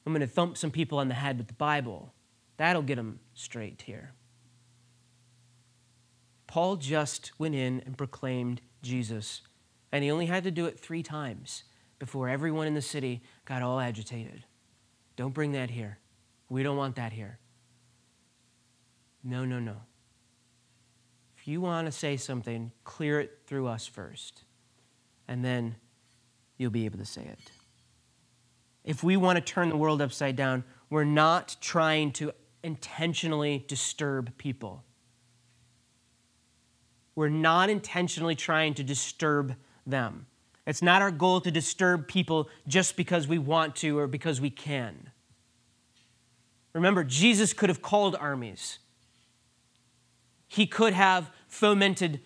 I'm 0.06 0.14
going 0.14 0.22
to 0.22 0.28
thump 0.28 0.58
some 0.58 0.72
people 0.72 1.00
on 1.00 1.08
the 1.08 1.16
head 1.16 1.38
with 1.38 1.48
the 1.48 1.54
Bible. 1.54 2.14
That'll 2.58 2.84
get 2.84 2.98
them 2.98 3.20
straight 3.34 3.82
here. 3.82 4.12
Paul 6.46 6.76
just 6.76 7.32
went 7.40 7.56
in 7.56 7.82
and 7.86 7.98
proclaimed 7.98 8.62
Jesus, 8.84 9.42
and 9.92 10.04
he 10.04 10.12
only 10.12 10.28
had 10.28 10.44
to 10.44 10.52
do 10.52 10.66
it 10.66 10.80
three 10.80 11.02
times 11.02 11.64
before 11.98 12.30
everyone 12.30 12.68
in 12.68 12.74
the 12.74 12.82
city 12.82 13.22
got 13.46 13.62
all 13.62 13.80
agitated. 13.80 14.44
Don't 15.16 15.34
bring 15.34 15.54
that 15.54 15.72
here. 15.72 15.98
We 16.50 16.62
don't 16.62 16.78
want 16.78 16.96
that 16.98 17.14
here. 17.14 17.40
No, 19.24 19.46
no, 19.46 19.60
no. 19.60 19.78
If 21.38 21.48
you 21.48 21.62
want 21.62 21.88
to 21.88 21.92
say 21.92 22.18
something, 22.18 22.72
clear 22.84 23.20
it 23.20 23.40
through 23.48 23.68
us 23.68 23.88
first, 23.88 24.44
and 25.28 25.44
then 25.44 25.76
you'll 26.58 26.72
be 26.72 26.86
able 26.86 27.00
to 27.00 27.06
say 27.06 27.24
it. 27.24 27.52
If 28.84 29.04
we 29.04 29.18
want 29.18 29.38
to 29.38 29.42
turn 29.42 29.70
the 29.70 29.78
world 29.78 30.02
upside 30.02 30.36
down, 30.36 30.64
we're 30.90 31.04
not 31.04 31.56
trying 31.62 32.12
to 32.14 32.32
intentionally 32.64 33.66
disturb 33.68 34.38
people. 34.38 34.84
We're 37.16 37.30
not 37.30 37.70
intentionally 37.70 38.36
trying 38.36 38.74
to 38.76 38.84
disturb 38.84 39.56
them. 39.86 40.28
It's 40.66 40.82
not 40.82 41.02
our 41.02 41.12
goal 41.12 41.42
to 41.42 41.52
disturb 41.52 42.08
people 42.08 42.50
just 42.68 42.96
because 42.96 43.28
we 43.28 43.40
want 43.40 43.76
to 43.78 43.98
or 43.98 44.08
because 44.08 44.40
we 44.40 44.50
can. 44.50 45.10
Remember, 46.74 47.04
Jesus 47.04 47.54
could 47.54 47.70
have 47.70 47.82
called 47.82 48.16
armies. 48.16 48.80
He 50.52 50.68
could 50.68 50.92
have 50.92 51.32
fomented 51.48 52.20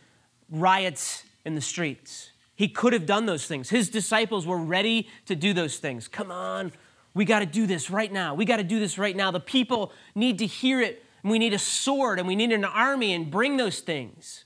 riots 0.49 1.25
in 1.45 1.53
the 1.53 1.61
streets. 1.61 2.31
He 2.55 2.67
could 2.67 2.91
have 2.91 3.05
done 3.05 3.27
those 3.27 3.45
things. 3.45 3.69
His 3.69 3.87
disciples 3.87 4.47
were 4.47 4.57
ready 4.57 5.07
to 5.27 5.35
do 5.35 5.53
those 5.53 5.77
things. 5.77 6.07
Come 6.07 6.31
on, 6.31 6.71
we 7.13 7.23
got 7.23 7.41
to 7.41 7.45
do 7.45 7.67
this 7.67 7.91
right 7.91 8.11
now. 8.11 8.33
We 8.33 8.45
got 8.45 8.57
to 8.57 8.63
do 8.63 8.79
this 8.79 8.97
right 8.97 9.15
now. 9.15 9.29
The 9.29 9.39
people 9.39 9.91
need 10.15 10.39
to 10.39 10.47
hear 10.47 10.81
it. 10.81 11.05
And 11.21 11.29
we 11.29 11.37
need 11.37 11.53
a 11.53 11.59
sword 11.59 12.17
and 12.17 12.27
we 12.27 12.35
need 12.35 12.51
an 12.51 12.65
army 12.65 13.13
and 13.13 13.29
bring 13.29 13.57
those 13.57 13.81
things. 13.81 14.45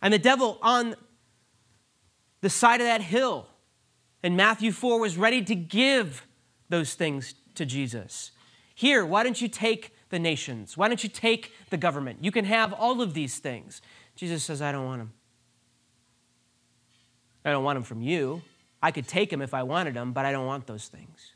And 0.00 0.14
the 0.14 0.20
devil 0.20 0.58
on 0.62 0.94
the 2.42 2.50
side 2.50 2.80
of 2.80 2.86
that 2.86 3.02
hill 3.02 3.48
in 4.22 4.36
Matthew 4.36 4.70
4 4.70 5.00
was 5.00 5.16
ready 5.16 5.42
to 5.42 5.56
give 5.56 6.24
those 6.68 6.94
things 6.94 7.34
to 7.56 7.66
Jesus. 7.66 8.30
Here, 8.72 9.04
why 9.04 9.24
don't 9.24 9.40
you 9.40 9.48
take 9.48 9.92
the 10.10 10.18
nations? 10.18 10.76
Why 10.76 10.88
don't 10.88 11.02
you 11.02 11.10
take 11.10 11.52
the 11.70 11.76
government? 11.76 12.18
You 12.22 12.30
can 12.30 12.44
have 12.44 12.72
all 12.72 13.02
of 13.02 13.14
these 13.14 13.38
things. 13.38 13.82
Jesus 14.16 14.42
says, 14.42 14.62
I 14.62 14.72
don't 14.72 14.84
want 14.84 15.00
them. 15.00 15.12
I 17.44 17.50
don't 17.50 17.64
want 17.64 17.76
them 17.76 17.84
from 17.84 18.02
you. 18.02 18.42
I 18.82 18.90
could 18.90 19.08
take 19.08 19.30
them 19.30 19.42
if 19.42 19.54
I 19.54 19.62
wanted 19.62 19.94
them, 19.94 20.12
but 20.12 20.24
I 20.24 20.32
don't 20.32 20.46
want 20.46 20.66
those 20.66 20.88
things. 20.88 21.32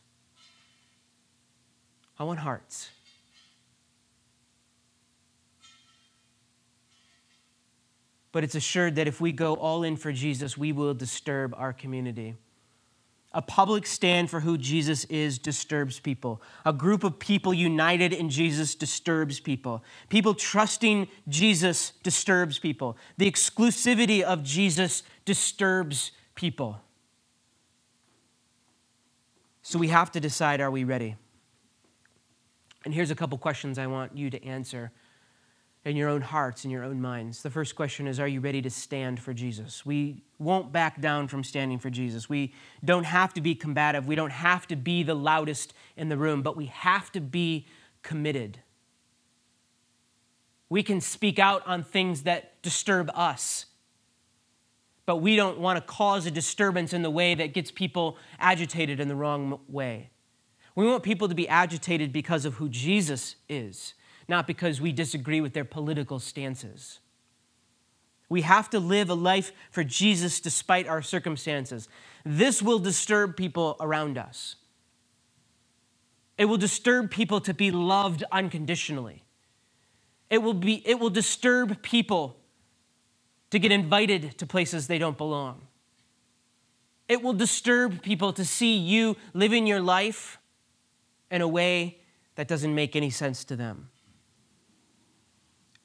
I 2.18 2.24
want 2.24 2.38
hearts. 2.38 2.90
But 8.30 8.44
it's 8.44 8.54
assured 8.54 8.94
that 8.96 9.06
if 9.06 9.20
we 9.20 9.32
go 9.32 9.54
all 9.54 9.82
in 9.82 9.96
for 9.96 10.12
Jesus, 10.12 10.56
we 10.56 10.72
will 10.72 10.94
disturb 10.94 11.54
our 11.56 11.72
community. 11.72 12.34
A 13.34 13.40
public 13.40 13.86
stand 13.86 14.28
for 14.28 14.40
who 14.40 14.58
Jesus 14.58 15.04
is 15.04 15.38
disturbs 15.38 15.98
people. 15.98 16.42
A 16.66 16.72
group 16.72 17.02
of 17.02 17.18
people 17.18 17.54
united 17.54 18.12
in 18.12 18.28
Jesus 18.28 18.74
disturbs 18.74 19.40
people. 19.40 19.82
People 20.10 20.34
trusting 20.34 21.08
Jesus 21.28 21.92
disturbs 22.02 22.58
people. 22.58 22.96
The 23.16 23.30
exclusivity 23.30 24.22
of 24.22 24.42
Jesus 24.42 25.02
disturbs 25.24 26.12
people. 26.34 26.80
So 29.62 29.78
we 29.78 29.88
have 29.88 30.10
to 30.12 30.20
decide 30.20 30.60
are 30.60 30.70
we 30.70 30.84
ready? 30.84 31.16
And 32.84 32.92
here's 32.92 33.10
a 33.10 33.14
couple 33.14 33.38
questions 33.38 33.78
I 33.78 33.86
want 33.86 34.16
you 34.16 34.28
to 34.28 34.44
answer 34.44 34.92
in 35.84 35.96
your 35.96 36.08
own 36.08 36.20
hearts, 36.20 36.64
in 36.64 36.70
your 36.70 36.84
own 36.84 37.00
minds. 37.00 37.42
The 37.42 37.50
first 37.50 37.74
question 37.74 38.06
is 38.06 38.20
Are 38.20 38.28
you 38.28 38.40
ready 38.40 38.62
to 38.62 38.70
stand 38.70 39.20
for 39.20 39.34
Jesus? 39.34 39.84
We 39.84 40.22
won't 40.38 40.72
back 40.72 41.00
down 41.00 41.28
from 41.28 41.42
standing 41.42 41.78
for 41.78 41.90
Jesus. 41.90 42.28
We 42.28 42.54
don't 42.84 43.04
have 43.04 43.34
to 43.34 43.40
be 43.40 43.54
combative. 43.54 44.06
We 44.06 44.14
don't 44.14 44.32
have 44.32 44.66
to 44.68 44.76
be 44.76 45.02
the 45.02 45.14
loudest 45.14 45.74
in 45.96 46.08
the 46.08 46.16
room, 46.16 46.42
but 46.42 46.56
we 46.56 46.66
have 46.66 47.10
to 47.12 47.20
be 47.20 47.66
committed. 48.02 48.58
We 50.68 50.82
can 50.82 51.00
speak 51.00 51.38
out 51.38 51.66
on 51.66 51.82
things 51.82 52.22
that 52.22 52.62
disturb 52.62 53.10
us, 53.14 53.66
but 55.04 55.16
we 55.16 55.36
don't 55.36 55.58
want 55.58 55.76
to 55.76 55.82
cause 55.82 56.26
a 56.26 56.30
disturbance 56.30 56.92
in 56.92 57.02
the 57.02 57.10
way 57.10 57.34
that 57.34 57.52
gets 57.52 57.70
people 57.70 58.16
agitated 58.38 58.98
in 58.98 59.08
the 59.08 59.16
wrong 59.16 59.60
way. 59.68 60.10
We 60.74 60.86
want 60.86 61.02
people 61.02 61.28
to 61.28 61.34
be 61.34 61.46
agitated 61.46 62.12
because 62.12 62.46
of 62.46 62.54
who 62.54 62.68
Jesus 62.68 63.36
is 63.48 63.94
not 64.28 64.46
because 64.46 64.80
we 64.80 64.92
disagree 64.92 65.40
with 65.40 65.52
their 65.52 65.64
political 65.64 66.18
stances. 66.18 67.00
We 68.28 68.42
have 68.42 68.70
to 68.70 68.78
live 68.78 69.10
a 69.10 69.14
life 69.14 69.52
for 69.70 69.84
Jesus 69.84 70.40
despite 70.40 70.88
our 70.88 71.02
circumstances. 71.02 71.88
This 72.24 72.62
will 72.62 72.78
disturb 72.78 73.36
people 73.36 73.76
around 73.78 74.16
us. 74.16 74.56
It 76.38 76.46
will 76.46 76.56
disturb 76.56 77.10
people 77.10 77.40
to 77.42 77.52
be 77.52 77.70
loved 77.70 78.24
unconditionally. 78.32 79.22
It 80.30 80.38
will, 80.38 80.54
be, 80.54 80.82
it 80.88 80.98
will 80.98 81.10
disturb 81.10 81.82
people 81.82 82.38
to 83.50 83.58
get 83.58 83.70
invited 83.70 84.38
to 84.38 84.46
places 84.46 84.86
they 84.86 84.98
don't 84.98 85.18
belong. 85.18 85.66
It 87.06 87.22
will 87.22 87.34
disturb 87.34 88.02
people 88.02 88.32
to 88.32 88.44
see 88.46 88.74
you 88.74 89.16
living 89.34 89.66
your 89.66 89.82
life 89.82 90.38
in 91.30 91.42
a 91.42 91.48
way 91.48 91.98
that 92.36 92.48
doesn't 92.48 92.74
make 92.74 92.96
any 92.96 93.10
sense 93.10 93.44
to 93.44 93.56
them. 93.56 93.90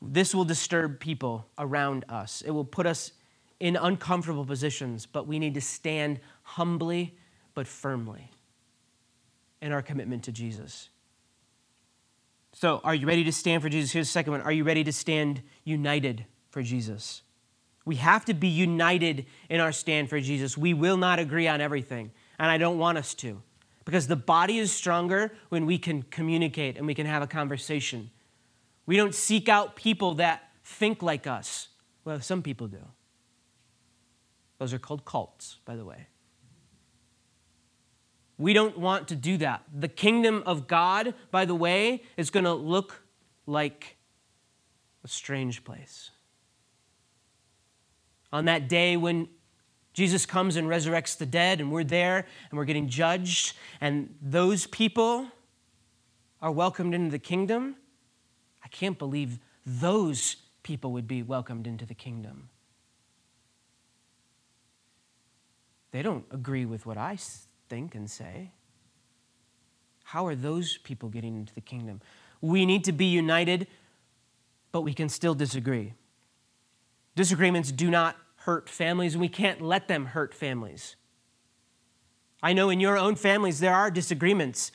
This 0.01 0.35
will 0.35 0.45
disturb 0.45 0.99
people 0.99 1.47
around 1.57 2.05
us. 2.09 2.43
It 2.45 2.51
will 2.51 2.65
put 2.65 2.85
us 2.85 3.11
in 3.59 3.75
uncomfortable 3.75 4.45
positions, 4.45 5.05
but 5.05 5.27
we 5.27 5.39
need 5.39 5.55
to 5.55 5.61
stand 5.61 6.19
humbly 6.43 7.15
but 7.53 7.67
firmly 7.67 8.29
in 9.61 9.71
our 9.71 9.81
commitment 9.81 10.23
to 10.23 10.31
Jesus. 10.31 10.89
So, 12.53 12.81
are 12.83 12.95
you 12.95 13.07
ready 13.07 13.23
to 13.23 13.31
stand 13.31 13.61
for 13.61 13.69
Jesus? 13.69 13.91
Here's 13.91 14.07
the 14.07 14.11
second 14.11 14.31
one. 14.31 14.41
Are 14.41 14.51
you 14.51 14.63
ready 14.63 14.83
to 14.83 14.93
stand 14.93 15.41
united 15.63 16.25
for 16.49 16.61
Jesus? 16.61 17.21
We 17.85 17.95
have 17.95 18.25
to 18.25 18.33
be 18.33 18.47
united 18.47 19.25
in 19.49 19.59
our 19.59 19.71
stand 19.71 20.09
for 20.09 20.19
Jesus. 20.19 20.57
We 20.57 20.73
will 20.73 20.97
not 20.97 21.19
agree 21.19 21.47
on 21.47 21.61
everything, 21.61 22.11
and 22.37 22.51
I 22.51 22.57
don't 22.57 22.77
want 22.77 22.97
us 22.97 23.13
to, 23.15 23.41
because 23.85 24.07
the 24.07 24.15
body 24.15 24.57
is 24.59 24.71
stronger 24.71 25.31
when 25.49 25.65
we 25.65 25.77
can 25.77 26.03
communicate 26.03 26.77
and 26.77 26.85
we 26.85 26.93
can 26.93 27.05
have 27.05 27.21
a 27.21 27.27
conversation. 27.27 28.11
We 28.87 28.97
don't 28.97 29.13
seek 29.13 29.47
out 29.47 29.75
people 29.75 30.15
that 30.15 30.49
think 30.63 31.03
like 31.03 31.27
us. 31.27 31.67
Well, 32.03 32.19
some 32.21 32.41
people 32.41 32.67
do. 32.67 32.83
Those 34.57 34.73
are 34.73 34.79
called 34.79 35.05
cults, 35.05 35.57
by 35.65 35.75
the 35.75 35.85
way. 35.85 36.07
We 38.39 38.53
don't 38.53 38.77
want 38.77 39.07
to 39.09 39.15
do 39.15 39.37
that. 39.37 39.63
The 39.77 39.87
kingdom 39.87 40.41
of 40.45 40.67
God, 40.67 41.13
by 41.31 41.45
the 41.45 41.55
way, 41.55 42.03
is 42.17 42.29
going 42.29 42.45
to 42.45 42.53
look 42.53 43.03
like 43.45 43.97
a 45.03 45.07
strange 45.07 45.63
place. 45.63 46.11
On 48.31 48.45
that 48.45 48.69
day 48.69 48.97
when 48.97 49.27
Jesus 49.93 50.25
comes 50.25 50.55
and 50.55 50.67
resurrects 50.67 51.17
the 51.17 51.25
dead, 51.25 51.59
and 51.59 51.71
we're 51.71 51.83
there 51.83 52.25
and 52.49 52.57
we're 52.57 52.65
getting 52.65 52.87
judged, 52.87 53.53
and 53.81 54.15
those 54.21 54.67
people 54.67 55.27
are 56.39 56.51
welcomed 56.51 56.93
into 56.93 57.09
the 57.09 57.19
kingdom, 57.19 57.75
I 58.63 58.67
can't 58.67 58.97
believe 58.97 59.39
those 59.65 60.37
people 60.63 60.91
would 60.91 61.07
be 61.07 61.23
welcomed 61.23 61.67
into 61.67 61.85
the 61.85 61.93
kingdom. 61.93 62.49
They 65.91 66.01
don't 66.01 66.25
agree 66.31 66.65
with 66.65 66.85
what 66.85 66.97
I 66.97 67.17
think 67.69 67.95
and 67.95 68.09
say. 68.09 68.51
How 70.03 70.25
are 70.25 70.35
those 70.35 70.77
people 70.77 71.09
getting 71.09 71.35
into 71.35 71.53
the 71.53 71.61
kingdom? 71.61 72.01
We 72.39 72.65
need 72.65 72.83
to 72.85 72.91
be 72.91 73.05
united, 73.05 73.67
but 74.71 74.81
we 74.81 74.93
can 74.93 75.09
still 75.09 75.33
disagree. 75.33 75.93
Disagreements 77.15 77.71
do 77.71 77.89
not 77.89 78.15
hurt 78.37 78.69
families, 78.69 79.13
and 79.15 79.21
we 79.21 79.27
can't 79.27 79.61
let 79.61 79.87
them 79.87 80.05
hurt 80.05 80.33
families. 80.33 80.95
I 82.41 82.53
know 82.53 82.69
in 82.69 82.79
your 82.79 82.97
own 82.97 83.15
families 83.15 83.59
there 83.59 83.73
are 83.73 83.89
disagreements. 83.89 84.71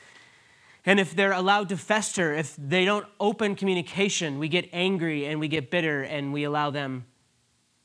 And 0.85 0.99
if 0.99 1.15
they're 1.15 1.33
allowed 1.33 1.69
to 1.69 1.77
fester, 1.77 2.35
if 2.35 2.57
they 2.57 2.85
don't 2.85 3.07
open 3.21 3.55
communication, 3.55 4.39
we 4.39 4.49
get 4.49 4.69
angry 4.73 5.27
and 5.27 5.39
we 5.39 5.49
get 5.49 5.71
bitter 5.71 6.03
and 6.03 6.33
we 6.33 6.45
allow 6.45 6.71
them 6.71 7.07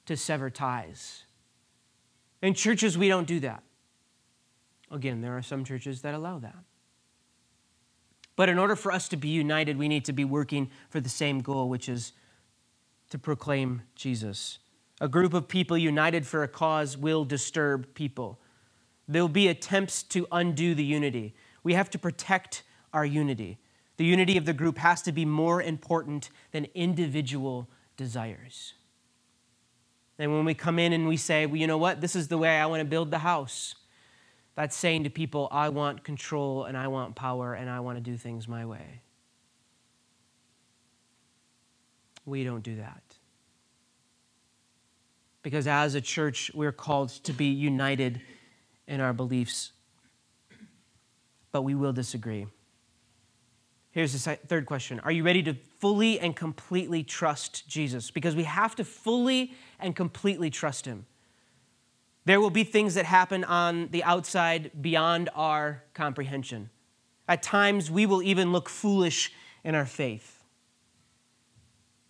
to 0.08 0.18
sever 0.18 0.50
ties. 0.50 1.24
In 2.42 2.54
churches, 2.54 2.98
we 2.98 3.08
don't 3.08 3.28
do 3.28 3.40
that. 3.42 3.64
Again, 4.90 5.22
there 5.22 5.38
are 5.38 5.42
some 5.42 5.64
churches 5.64 6.02
that 6.02 6.14
allow 6.14 6.40
that. 6.40 6.56
But 8.36 8.50
in 8.50 8.58
order 8.58 8.76
for 8.76 8.92
us 8.92 9.10
to 9.10 9.18
be 9.18 9.30
united, 9.30 9.78
we 9.78 9.88
need 9.88 10.06
to 10.06 10.14
be 10.14 10.24
working 10.24 10.70
for 10.90 11.00
the 11.00 11.10
same 11.10 11.40
goal, 11.40 11.70
which 11.70 11.90
is 11.90 12.14
to 13.10 13.20
proclaim 13.20 13.82
Jesus. 13.96 14.60
A 15.02 15.08
group 15.08 15.34
of 15.34 15.48
people 15.48 15.78
united 15.78 16.26
for 16.26 16.44
a 16.44 16.48
cause 16.48 16.98
will 16.98 17.26
disturb 17.26 17.94
people. 17.94 18.40
There 19.08 19.22
will 19.22 19.30
be 19.30 19.48
attempts 19.48 20.04
to 20.04 20.28
undo 20.32 20.74
the 20.74 20.84
unity. 20.84 21.36
We 21.64 21.74
have 21.74 21.90
to 21.92 22.00
protect 22.00 22.64
our 22.94 23.06
unity. 23.06 23.58
The 23.98 24.06
unity 24.06 24.38
of 24.38 24.46
the 24.46 24.54
group 24.54 24.78
has 24.78 25.02
to 25.04 25.12
be 25.12 25.26
more 25.26 25.62
important 25.62 26.30
than 26.52 26.68
individual 26.76 27.68
desires. 27.98 28.74
And 30.20 30.34
when 30.34 30.46
we 30.46 30.54
come 30.54 30.80
in 30.80 30.94
and 30.94 31.08
we 31.08 31.18
say, 31.18 31.46
well, 31.46 31.58
you 31.58 31.68
know 31.68 31.78
what, 31.78 32.02
this 32.02 32.16
is 32.16 32.28
the 32.28 32.38
way 32.38 32.58
I 32.58 32.66
want 32.66 32.82
to 32.82 32.86
build 32.86 33.12
the 33.12 33.20
house, 33.20 33.76
that's 34.56 34.76
saying 34.76 35.04
to 35.04 35.10
people, 35.10 35.48
I 35.52 35.70
want 35.70 36.04
control 36.04 36.66
and 36.66 36.76
I 36.76 36.88
want 36.88 37.16
power 37.16 37.54
and 37.54 37.70
I 37.70 37.80
want 37.80 37.98
to 37.98 38.02
do 38.02 38.18
things 38.18 38.48
my 38.48 38.66
way. 38.66 39.02
We 42.26 42.44
don't 42.44 42.64
do 42.64 42.78
that. 42.78 43.04
Because 45.44 45.68
as 45.68 45.96
a 45.96 46.02
church, 46.02 46.52
we're 46.54 46.72
called 46.72 47.10
to 47.10 47.34
be 47.34 47.46
united 47.46 48.20
in 48.88 49.00
our 49.00 49.14
beliefs, 49.14 49.72
but 51.52 51.62
we 51.62 51.76
will 51.76 51.94
disagree. 51.94 52.48
Here's 53.92 54.14
the 54.14 54.36
third 54.36 54.66
question 54.66 55.00
Are 55.02 55.12
you 55.12 55.24
ready 55.24 55.44
to 55.44 55.54
fully 55.80 56.20
and 56.20 56.36
completely 56.36 57.04
trust 57.04 57.68
Jesus? 57.68 58.12
Because 58.12 58.36
we 58.36 58.44
have 58.44 58.76
to 58.76 58.84
fully 58.84 59.54
and 59.80 59.96
completely 59.96 60.50
trust 60.50 60.86
Him. 60.86 61.06
There 62.26 62.42
will 62.42 62.50
be 62.50 62.64
things 62.64 62.96
that 62.96 63.06
happen 63.06 63.44
on 63.44 63.88
the 63.92 64.04
outside 64.04 64.72
beyond 64.82 65.30
our 65.34 65.84
comprehension. 65.94 66.70
At 67.28 67.42
times, 67.42 67.90
we 67.90 68.06
will 68.06 68.22
even 68.22 68.52
look 68.52 68.70
foolish 68.70 69.32
in 69.64 69.76
our 69.76 69.86
faith. 69.86 70.44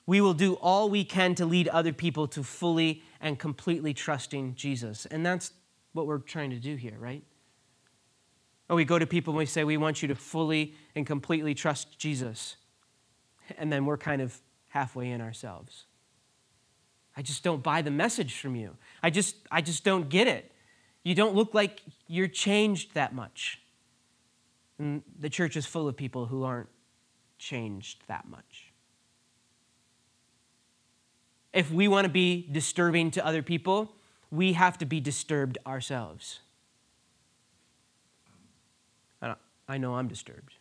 We 0.08 0.22
will 0.22 0.34
do 0.34 0.54
all 0.56 0.90
we 0.90 1.04
can 1.04 1.36
to 1.36 1.46
lead 1.46 1.68
other 1.68 1.94
people 1.94 2.28
to 2.30 2.44
fully 2.44 3.04
and 3.20 3.38
completely 3.38 3.94
trusting 3.94 4.56
Jesus. 4.56 5.06
And 5.06 5.26
that's 5.26 5.52
what 5.94 6.08
we're 6.08 6.20
trying 6.20 6.50
to 6.52 6.60
do 6.60 6.76
here, 6.76 6.96
right? 6.98 7.24
Or 8.69 8.75
we 8.75 8.86
go 8.86 8.99
to 8.99 9.08
people 9.08 9.32
and 9.32 9.38
we 9.38 9.45
say, 9.45 9.63
We 9.63 9.77
want 9.77 10.01
you 10.01 10.08
to 10.10 10.15
fully 10.15 10.75
and 10.95 11.06
completely 11.06 11.53
trust 11.53 11.97
Jesus. 11.97 12.58
And 13.58 13.71
then 13.71 13.86
we're 13.86 13.97
kind 13.97 14.21
of 14.21 14.39
halfway 14.69 15.10
in 15.10 15.21
ourselves. 15.21 15.86
I 17.15 17.21
just 17.21 17.43
don't 17.43 17.63
buy 17.63 17.82
the 17.82 17.91
message 17.91 18.38
from 18.38 18.56
you. 18.56 18.75
I 19.01 19.10
just, 19.10 19.36
I 19.49 19.62
just 19.62 19.84
don't 19.84 20.10
get 20.10 20.27
it. 20.27 20.51
You 21.03 21.15
don't 21.15 21.36
look 21.36 21.53
like 21.53 21.82
you're 22.08 22.27
changed 22.27 22.93
that 22.93 23.13
much. 23.15 23.62
And 24.77 25.01
the 25.17 25.30
church 25.30 25.56
is 25.56 25.65
full 25.65 25.88
of 25.88 25.95
people 25.95 26.27
who 26.27 26.43
aren't 26.43 26.69
changed 27.39 28.03
that 28.08 28.27
much. 28.27 28.71
If 31.53 31.71
we 31.71 31.88
want 31.88 32.06
to 32.06 32.12
be 32.12 32.47
disturbing 32.51 33.10
to 33.12 33.25
other 33.25 33.41
people, 33.41 33.95
we 34.30 34.53
have 34.53 34.77
to 34.80 34.86
be 34.86 34.99
disturbed 34.99 35.58
ourselves. 35.65 36.41
I 39.67 39.77
know 39.77 39.95
I'm 39.95 40.08
disturbed. 40.08 40.53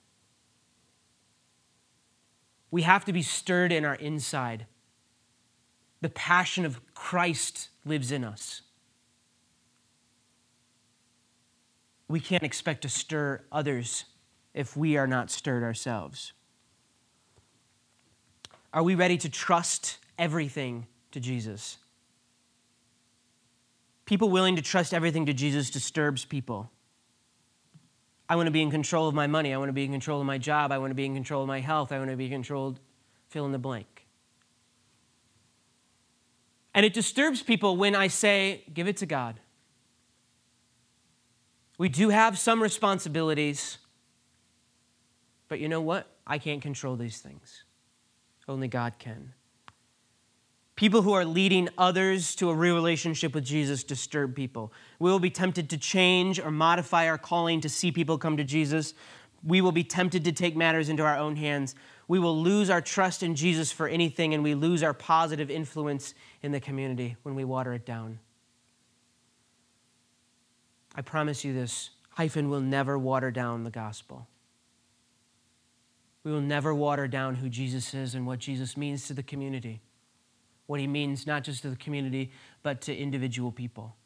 We 2.71 2.83
have 2.83 3.05
to 3.05 3.13
be 3.13 3.23
stirred 3.23 3.73
in 3.73 3.85
our 3.85 3.95
inside. 3.95 4.67
The 6.01 6.09
passion 6.09 6.65
of 6.65 6.81
Christ 6.95 7.69
lives 7.85 8.11
in 8.11 8.25
us. 8.25 8.63
We 12.09 12.21
can't 12.21 12.43
expect 12.43 12.83
to 12.83 12.89
stir 12.89 13.43
others 13.51 14.05
if 14.55 14.77
we 14.77 14.97
are 14.97 15.07
not 15.07 15.31
stirred 15.31 15.63
ourselves. 15.63 16.33
Are 18.73 18.83
we 18.83 18.95
ready 18.95 19.17
to 19.19 19.29
trust 19.29 19.99
everything 20.19 20.87
to 21.13 21.21
Jesus? 21.21 21.79
People 24.05 24.31
willing 24.31 24.57
to 24.57 24.63
trust 24.63 24.95
everything 24.95 25.27
to 25.27 25.33
Jesus 25.33 25.71
disturbs 25.71 26.25
people. 26.25 26.71
I 28.29 28.37
want 28.37 28.47
to 28.47 28.51
be 28.51 28.63
in 28.63 28.71
control 28.71 29.09
of 29.09 29.15
my 29.15 29.27
money. 29.27 29.55
I 29.55 29.57
want 29.57 29.69
to 29.69 29.73
be 29.73 29.85
in 29.85 29.93
control 29.93 30.21
of 30.21 30.27
my 30.27 30.39
job. 30.39 30.73
I 30.73 30.79
want 30.79 30.91
to 30.91 30.95
be 30.95 31.07
in 31.07 31.15
control 31.15 31.43
of 31.43 31.49
my 31.49 31.61
health. 31.61 31.93
I 31.93 31.99
want 31.99 32.11
to 32.11 32.17
be 32.17 32.29
controlled, 32.29 32.81
fill 33.29 33.47
in 33.47 33.53
the 33.53 33.59
blank. 33.59 34.07
And 36.75 36.85
it 36.85 36.93
disturbs 36.93 37.43
people 37.43 37.77
when 37.77 37.95
I 37.95 38.09
say, 38.09 38.65
give 38.75 38.89
it 38.89 38.99
to 38.99 39.07
God. 39.07 39.41
We 41.79 41.89
do 41.89 42.09
have 42.09 42.39
some 42.39 42.63
responsibilities, 42.63 43.79
but 45.49 45.61
you 45.61 45.69
know 45.69 45.81
what? 45.81 46.07
I 46.27 46.39
can't 46.39 46.61
control 46.61 46.97
these 46.97 47.21
things. 47.21 47.65
Only 48.49 48.69
God 48.69 48.99
can. 48.99 49.33
People 50.77 51.01
who 51.01 51.15
are 51.15 51.25
leading 51.25 51.71
others 51.79 52.35
to 52.35 52.51
a 52.51 52.55
real 52.55 52.75
relationship 52.75 53.35
with 53.35 53.47
Jesus 53.47 53.83
disturb 53.83 54.37
people. 54.37 54.75
We 54.99 55.11
will 55.11 55.19
be 55.19 55.31
tempted 55.31 55.71
to 55.71 55.79
change 55.79 56.39
or 56.39 56.51
modify 56.51 57.09
our 57.09 57.17
calling 57.17 57.63
to 57.63 57.71
see 57.71 57.91
people 57.91 58.19
come 58.19 58.37
to 58.37 58.45
Jesus. 58.45 58.93
We 59.43 59.63
will 59.63 59.73
be 59.73 59.85
tempted 59.85 60.23
to 60.25 60.33
take 60.33 60.55
matters 60.55 60.91
into 60.91 61.03
our 61.03 61.17
own 61.17 61.37
hands. 61.37 61.75
We 62.09 62.19
will 62.19 62.39
lose 62.39 62.69
our 62.69 62.83
trust 62.83 63.23
in 63.23 63.35
Jesus 63.35 63.73
for 63.73 63.89
anything, 63.89 64.35
and 64.35 64.45
we 64.45 64.55
lose 64.55 64.83
our 64.83 64.93
positive 64.93 65.51
influence 65.51 66.13
in 66.43 66.53
the 66.53 66.61
community 66.61 67.17
when 67.23 67.35
we 67.35 67.45
water 67.45 67.73
it 67.73 67.87
down. 67.87 68.19
I 70.95 71.01
promise 71.01 71.43
you 71.43 71.55
this 71.55 71.89
hyphen 72.11 72.51
will 72.51 72.61
never 72.61 72.99
water 72.99 73.31
down 73.31 73.65
the 73.65 73.71
gospel. 73.71 74.29
We 76.23 76.33
will 76.33 76.43
never 76.43 76.75
water 76.75 77.09
down 77.09 77.37
who 77.37 77.49
Jesus 77.49 77.95
is 77.95 78.15
and 78.15 78.27
what 78.27 78.41
Jesus 78.41 78.77
means 78.77 79.07
to 79.07 79.15
the 79.15 79.23
community 79.23 79.81
what 80.67 80.81
he 80.81 80.87
means 80.87 81.27
not 81.27 81.45
just 81.45 81.63
to 81.63 81.71
the 81.71 81.77
community, 81.77 82.33
but 82.63 82.81
to 82.83 82.97
individual 82.97 83.53
people. 83.53 83.97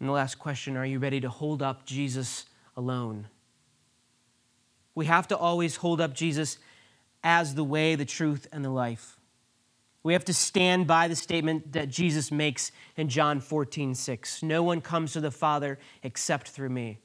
And 0.00 0.08
the 0.08 0.12
last 0.12 0.38
question 0.38 0.76
are 0.76 0.86
you 0.86 0.98
ready 0.98 1.20
to 1.20 1.28
hold 1.28 1.62
up 1.62 1.86
Jesus 1.86 2.46
alone? 2.76 3.28
We 4.94 5.06
have 5.06 5.28
to 5.28 5.36
always 5.36 5.76
hold 5.76 6.00
up 6.00 6.14
Jesus 6.14 6.58
as 7.22 7.54
the 7.54 7.64
way, 7.64 7.94
the 7.94 8.04
truth, 8.04 8.46
and 8.52 8.64
the 8.64 8.70
life. 8.70 9.18
We 10.02 10.12
have 10.12 10.24
to 10.26 10.34
stand 10.34 10.86
by 10.86 11.08
the 11.08 11.16
statement 11.16 11.72
that 11.72 11.88
Jesus 11.88 12.30
makes 12.30 12.70
in 12.96 13.08
John 13.08 13.40
14, 13.40 13.94
6. 13.94 14.42
No 14.42 14.62
one 14.62 14.82
comes 14.82 15.14
to 15.14 15.20
the 15.20 15.30
Father 15.30 15.78
except 16.02 16.48
through 16.48 16.68
me. 16.68 16.98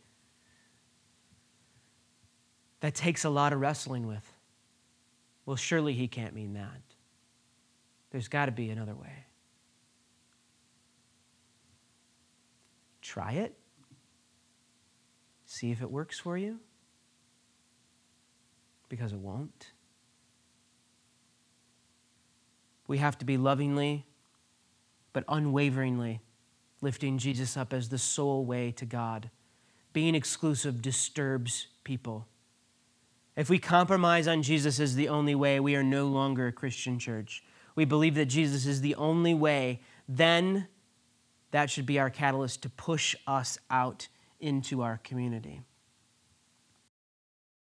That 2.81 2.95
takes 2.95 3.23
a 3.23 3.29
lot 3.29 3.53
of 3.53 3.61
wrestling 3.61 4.05
with. 4.05 4.29
Well, 5.49 5.55
surely 5.55 5.93
he 5.93 6.07
can't 6.07 6.35
mean 6.35 6.53
that. 6.53 6.79
There's 8.11 8.27
got 8.27 8.45
to 8.45 8.51
be 8.51 8.69
another 8.69 8.93
way. 8.93 9.25
Try 13.01 13.31
it. 13.31 13.57
See 15.47 15.71
if 15.71 15.81
it 15.81 15.89
works 15.89 16.19
for 16.19 16.37
you. 16.37 16.59
Because 18.89 19.11
it 19.11 19.17
won't. 19.17 19.71
We 22.85 22.99
have 22.99 23.17
to 23.17 23.25
be 23.25 23.35
lovingly, 23.35 24.05
but 25.13 25.23
unwaveringly 25.27 26.21
lifting 26.79 27.17
Jesus 27.17 27.57
up 27.57 27.73
as 27.73 27.89
the 27.89 27.97
sole 27.97 28.45
way 28.45 28.69
to 28.73 28.85
God. 28.85 29.31
Being 29.93 30.13
exclusive 30.13 30.83
disturbs 30.83 31.65
people. 31.83 32.27
If 33.39 33.49
we 33.49 33.57
compromise 33.57 34.27
on 34.27 34.43
Jesus 34.43 34.81
as 34.81 34.95
the 34.95 35.07
only 35.07 35.33
way, 35.33 35.61
we 35.61 35.73
are 35.77 35.81
no 35.81 36.07
longer 36.07 36.47
a 36.47 36.51
Christian 36.51 36.99
church. 36.99 37.41
We 37.73 37.85
believe 37.85 38.15
that 38.15 38.25
Jesus 38.25 38.65
is 38.65 38.81
the 38.81 38.95
only 38.95 39.33
way, 39.33 39.79
then 40.09 40.67
that 41.51 41.69
should 41.69 41.85
be 41.85 41.99
our 41.99 42.09
catalyst 42.09 42.63
to 42.63 42.69
push 42.69 43.15
us 43.25 43.57
out 43.71 44.09
into 44.41 44.81
our 44.81 44.99
community. 45.05 45.61